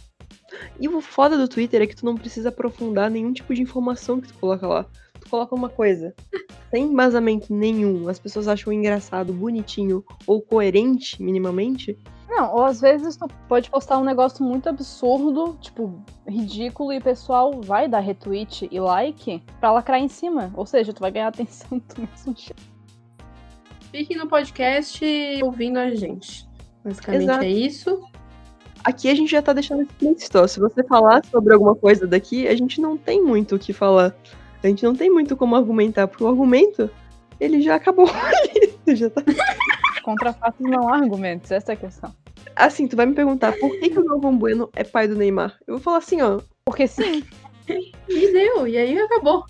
E 0.80 0.88
o 0.88 1.02
foda 1.02 1.38
do 1.38 1.48
Twitter 1.48 1.82
é 1.82 1.88
que 1.88 1.96
tu 1.96 2.06
não 2.06 2.16
precisa 2.16 2.50
aprofundar 2.50 3.10
nenhum 3.10 3.34
tipo 3.34 3.54
de 3.54 3.62
informação 3.62 4.20
que 4.22 4.28
tu 4.28 4.34
coloca 4.36 4.68
lá. 4.68 4.86
Tu 5.20 5.30
coloca 5.30 5.56
uma 5.56 5.70
coisa 5.70 6.14
sem 6.70 6.86
embasamento 6.86 7.54
nenhum, 7.54 8.08
as 8.08 8.20
pessoas 8.20 8.48
acham 8.48 8.72
engraçado, 8.72 9.34
bonitinho 9.34 10.04
ou 10.28 10.42
coerente 10.42 11.22
minimamente. 11.22 11.98
Não, 12.32 12.56
ou 12.56 12.64
às 12.64 12.80
vezes 12.80 13.18
tu 13.18 13.28
pode 13.50 13.70
postar 13.70 13.98
um 13.98 14.06
negócio 14.06 14.42
muito 14.42 14.70
absurdo, 14.70 15.58
tipo, 15.60 16.02
ridículo, 16.26 16.94
e 16.94 16.98
o 16.98 17.02
pessoal 17.02 17.60
vai 17.62 17.90
dar 17.90 18.00
retweet 18.00 18.70
e 18.72 18.80
like 18.80 19.44
pra 19.60 19.74
lacrar 19.74 20.00
em 20.00 20.08
cima. 20.08 20.50
Ou 20.56 20.66
seja, 20.66 20.94
tu 20.94 21.02
vai 21.02 21.12
ganhar 21.12 21.28
atenção 21.28 21.78
do 21.78 22.02
mesmo 22.02 22.34
jeito. 22.38 22.64
Fique 23.92 24.16
no 24.16 24.28
podcast 24.28 25.06
ouvindo 25.44 25.78
a 25.78 25.94
gente. 25.94 26.48
Basicamente 26.86 27.24
Exato. 27.24 27.44
é 27.44 27.50
isso. 27.50 28.02
Aqui 28.82 29.10
a 29.10 29.14
gente 29.14 29.30
já 29.30 29.42
tá 29.42 29.52
deixando 29.52 29.82
explícito. 29.82 30.48
Se 30.48 30.58
você 30.58 30.82
falar 30.86 31.26
sobre 31.26 31.54
alguma 31.54 31.76
coisa 31.76 32.08
daqui, 32.08 32.48
a 32.48 32.56
gente 32.56 32.80
não 32.80 32.98
tem 32.98 33.22
muito 33.22 33.58
o 33.58 33.60
que 33.60 33.74
falar. 33.74 34.16
A 34.64 34.68
gente 34.68 34.86
não 34.86 34.96
tem 34.96 35.10
muito 35.12 35.36
como 35.36 35.54
argumentar, 35.54 36.08
porque 36.08 36.24
o 36.24 36.30
argumento, 36.30 36.90
ele 37.42 37.62
já 37.62 37.76
acabou. 37.76 38.08
Ele 38.88 38.96
já 38.96 39.12
tá 39.12 39.22
Contra 40.04 40.34
fatos 40.34 40.60
não 40.60 40.90
há 40.90 40.96
argumentos, 40.96 41.52
essa 41.52 41.74
é 41.74 41.76
a 41.76 41.78
questão. 41.78 42.21
Assim, 42.56 42.88
tu 42.88 42.96
vai 42.96 43.06
me 43.06 43.14
perguntar 43.16 43.54
por 43.60 43.72
que, 43.80 43.90
que 43.90 44.00
o 44.00 44.06
Galvão 44.06 44.36
Bueno 44.38 44.70
é 44.76 44.84
pai 44.84 45.08
do 45.08 45.16
Neymar? 45.16 45.58
Eu 45.68 45.76
vou 45.76 45.84
falar 45.84 45.98
assim, 45.98 46.22
ó. 46.22 46.40
Porque 46.66 46.88
sim. 46.88 47.24
E 48.10 48.32
deu, 48.32 48.68
e 48.68 48.78
aí 48.78 48.98
acabou. 49.00 49.46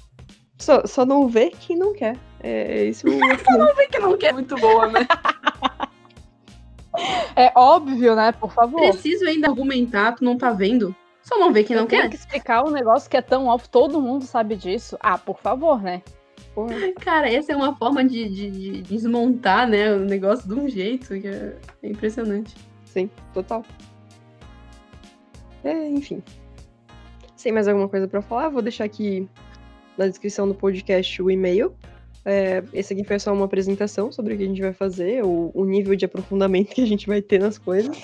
Só, 0.58 0.86
só 0.86 1.06
não 1.06 1.28
vê 1.28 1.50
quem 1.50 1.76
não 1.78 1.94
quer. 1.94 2.16
É 2.44 2.86
isso. 2.86 3.06
Não 3.10 3.76
vem 3.76 3.90
que 3.90 4.00
não 4.00 4.18
quer. 4.18 4.34
Muito 4.34 4.56
boa, 4.56 4.88
né? 4.88 5.08
É 7.36 7.52
óbvio, 7.56 8.16
né? 8.16 8.32
Por 8.32 8.52
favor. 8.52 8.82
Preciso 8.82 9.26
ainda 9.26 9.48
argumentar, 9.48 10.14
tu 10.14 10.24
não 10.24 10.38
tá 10.38 10.52
vendo. 10.52 10.96
Só 11.24 11.38
não 11.38 11.54
vê 11.54 11.64
quem 11.64 11.76
não 11.76 11.86
quer. 11.88 12.10
que 12.10 12.16
explicar 12.16 12.64
um 12.66 12.72
negócio 12.72 13.10
que 13.10 13.16
é 13.16 13.22
tão 13.22 13.46
óbvio, 13.48 13.70
todo 13.70 14.02
mundo 14.02 14.26
sabe 14.26 14.56
disso. 14.56 14.98
Ah, 15.00 15.18
por 15.18 15.40
favor, 15.40 15.82
né? 15.82 16.02
Porra. 16.54 16.74
Cara, 17.00 17.32
essa 17.32 17.54
é 17.54 17.56
uma 17.56 17.76
forma 17.78 18.04
de, 18.04 18.28
de- 18.28 18.50
de 18.52 18.82
desmontar, 18.82 19.68
né, 19.70 19.94
o 19.94 20.00
negócio 20.00 20.48
de 20.48 20.54
um 20.54 20.68
jeito 20.68 21.08
que 21.20 21.28
é, 21.28 21.56
é 21.84 21.90
impressionante. 21.90 22.56
Sim, 22.92 23.10
total. 23.34 23.64
É, 25.64 25.88
enfim. 25.88 26.22
Sem 27.38 27.52
mais 27.52 27.68
alguma 27.68 27.88
coisa 27.88 28.08
pra 28.08 28.22
falar, 28.22 28.50
vou 28.50 28.62
deixar 28.62 28.84
aqui 28.84 29.30
na 29.98 30.08
descrição 30.08 30.48
do 30.48 30.54
podcast 30.54 31.22
o 31.22 31.32
e-mail. 31.32 31.74
É, 32.26 32.62
esse 32.74 32.94
aqui 32.94 33.04
foi 33.04 33.18
só 33.18 33.34
uma 33.34 33.46
apresentação 33.46 34.12
sobre 34.12 34.34
o 34.34 34.38
que 34.38 34.44
a 34.44 34.48
gente 34.48 34.62
vai 34.62 34.74
fazer, 34.74 35.24
o, 35.24 35.52
o 35.54 35.66
nível 35.66 35.96
de 35.96 36.06
aprofundamento 36.06 36.70
que 36.76 36.82
a 36.82 36.86
gente 36.86 37.08
vai 37.08 37.22
ter 37.22 37.40
nas 37.40 37.58
coisas. 37.58 37.98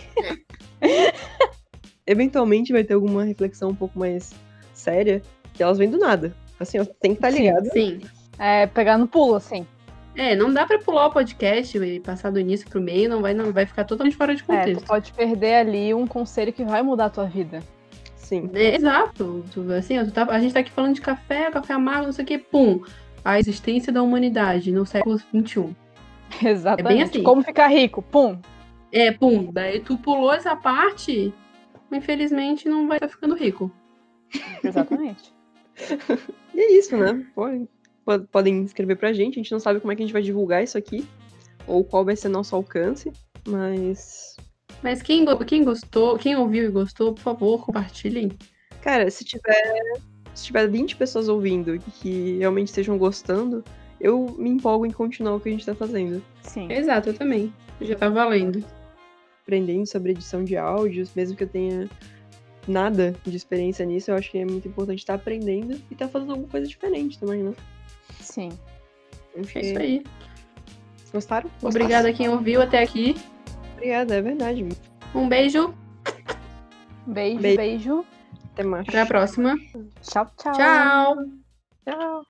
Eventualmente 2.08 2.72
vai 2.72 2.86
ter 2.86 2.94
alguma 2.94 3.26
reflexão 3.26 3.72
um 3.72 3.76
pouco 3.76 4.00
mais 4.00 4.34
séria, 4.74 5.22
que 5.54 5.62
elas 5.62 5.78
vêm 5.78 5.90
do 5.90 5.98
nada. 5.98 6.34
Assim, 6.58 6.80
ó, 6.80 6.86
tem 6.86 7.12
que 7.12 7.18
estar 7.18 7.32
Sim, 7.34 7.40
ligado. 7.40 7.70
Sim. 7.74 8.00
É 8.40 8.66
pegar 8.68 8.98
no 8.98 9.08
pulo, 9.08 9.36
assim. 9.36 9.68
É, 10.18 10.36
não 10.36 10.52
dá 10.52 10.66
pra 10.66 10.80
pular 10.80 11.06
o 11.08 11.12
podcast 11.12 11.78
e 11.78 12.00
passar 12.00 12.32
do 12.32 12.40
início 12.40 12.68
pro 12.68 12.82
meio, 12.82 13.08
não 13.08 13.22
vai, 13.22 13.34
não 13.36 13.52
vai 13.52 13.66
ficar 13.68 13.84
totalmente 13.84 14.18
fora 14.18 14.34
de 14.36 14.42
É, 14.42 14.46
tu 14.46 14.48
contexto. 14.48 14.86
pode 14.88 15.14
perder 15.14 15.54
ali 15.56 15.94
um 15.94 16.08
conselho 16.08 16.52
que 16.52 16.64
vai 16.66 16.82
mudar 16.82 17.06
a 17.06 17.10
tua 17.10 17.26
vida. 17.26 17.62
Sim. 18.16 18.50
É, 18.54 18.76
exato. 18.76 19.46
Tu- 19.54 19.72
assim, 19.74 20.04
tu 20.04 20.12
tá- 20.12 20.26
a 20.30 20.40
gente 20.40 20.54
tá 20.54 20.60
aqui 20.60 20.72
falando 20.72 20.96
de 20.96 21.02
café, 21.02 21.50
café 21.52 21.74
amargo, 21.74 22.06
não 22.08 22.12
sei 22.12 22.24
o 22.24 22.28
que, 22.28 22.38
pum. 22.40 22.82
A 23.24 23.40
existência 23.40 23.94
da 23.94 24.02
humanidade 24.02 24.72
no 24.72 24.86
século 24.86 25.18
XXI. 25.20 25.76
Exatamente. 26.44 27.04
assim. 27.04 27.24
Como 27.24 27.44
ficar 27.44 27.68
rico? 27.68 28.02
Pum. 28.02 28.40
É, 28.92 29.12
pum. 29.12 29.52
Daí 29.52 29.80
tu 29.82 29.98
pulou 29.98 30.34
essa 30.34 30.56
parte, 30.56 31.32
infelizmente 31.92 32.68
não 32.68 32.88
vai 32.88 32.98
estar 32.98 33.08
ficando 33.10 33.36
rico. 33.36 33.72
Exatamente. 34.64 35.32
E 36.56 36.60
é 36.60 36.72
isso, 36.80 36.98
né? 36.98 37.24
Po- 37.36 37.68
podem 38.32 38.64
escrever 38.64 38.96
pra 38.96 39.14
gente. 39.14 39.40
A 39.40 39.44
gente 39.44 39.52
não 39.52 39.60
sabe 39.60 39.80
como 39.80 39.92
é 39.92 39.96
que 39.96 40.02
a 40.02 40.06
gente 40.06 40.14
vai 40.14 40.22
divulgar 40.22 40.64
isso 40.64 40.78
aqui. 40.78 41.08
Ou 41.66 41.84
qual 41.84 42.06
vai 42.06 42.16
ser 42.16 42.30
nosso 42.30 42.56
alcance. 42.56 43.12
Mas. 43.48 44.36
Mas 44.84 45.02
quem, 45.02 45.26
quem 45.46 45.64
gostou, 45.64 46.18
quem 46.18 46.36
ouviu 46.36 46.66
e 46.66 46.72
gostou, 46.72 47.14
por 47.14 47.22
favor, 47.22 47.66
compartilhem. 47.66 48.32
Cara, 48.82 49.10
se 49.10 49.24
tiver. 49.24 50.02
Se 50.34 50.46
tiver 50.46 50.68
20 50.68 50.96
pessoas 50.96 51.28
ouvindo 51.28 51.76
e 51.76 51.80
que 51.80 52.38
realmente 52.38 52.68
estejam 52.68 52.96
gostando, 52.96 53.64
eu 54.00 54.36
me 54.38 54.50
empolgo 54.50 54.86
em 54.86 54.92
continuar 54.92 55.36
o 55.36 55.40
que 55.40 55.50
a 55.50 55.52
gente 55.52 55.66
tá 55.66 55.74
fazendo. 55.74 56.24
Sim. 56.44 56.72
Exato, 56.72 57.10
eu 57.10 57.14
também. 57.14 57.52
Já 57.82 57.96
tá 57.96 58.08
valendo. 58.08 58.64
Aprendendo 59.42 59.88
sobre 59.88 60.12
edição 60.12 60.44
de 60.44 60.56
áudios, 60.56 61.12
mesmo 61.16 61.36
que 61.36 61.44
eu 61.44 61.48
tenha 61.48 61.90
nada 62.68 63.16
de 63.26 63.36
experiência 63.36 63.86
nisso, 63.86 64.12
eu 64.12 64.16
acho 64.16 64.30
que 64.30 64.38
é 64.38 64.46
muito 64.46 64.68
importante 64.68 65.00
estar 65.00 65.16
aprendendo 65.16 65.74
e 65.90 65.94
estar 65.94 66.08
fazendo 66.08 66.32
alguma 66.32 66.50
coisa 66.50 66.68
diferente 66.68 67.18
também, 67.18 67.42
né? 67.42 67.54
Sim. 68.20 68.50
Enfim, 69.36 69.60
É 69.60 69.62
isso 69.62 69.80
aí. 69.80 70.04
Gostaram? 71.14 71.50
Obrigada 71.62 72.10
a 72.10 72.14
quem 72.14 72.30
ouviu 72.30 72.62
até 72.62 72.84
aqui. 72.84 73.16
Obrigada, 73.74 74.16
é 74.16 74.22
verdade. 74.22 74.68
Um 75.16 75.30
beijo. 75.30 75.74
Beijo, 77.06 77.42
Beijo. 77.42 77.58
beijo. 77.58 78.06
Até 78.54 78.64
mais. 78.64 78.88
Até 78.90 79.02
a 79.02 79.06
próxima. 79.06 79.56
Tchau, 80.02 80.28
tchau. 80.38 80.54
Tchau. 80.54 81.16
Tchau. 81.86 82.26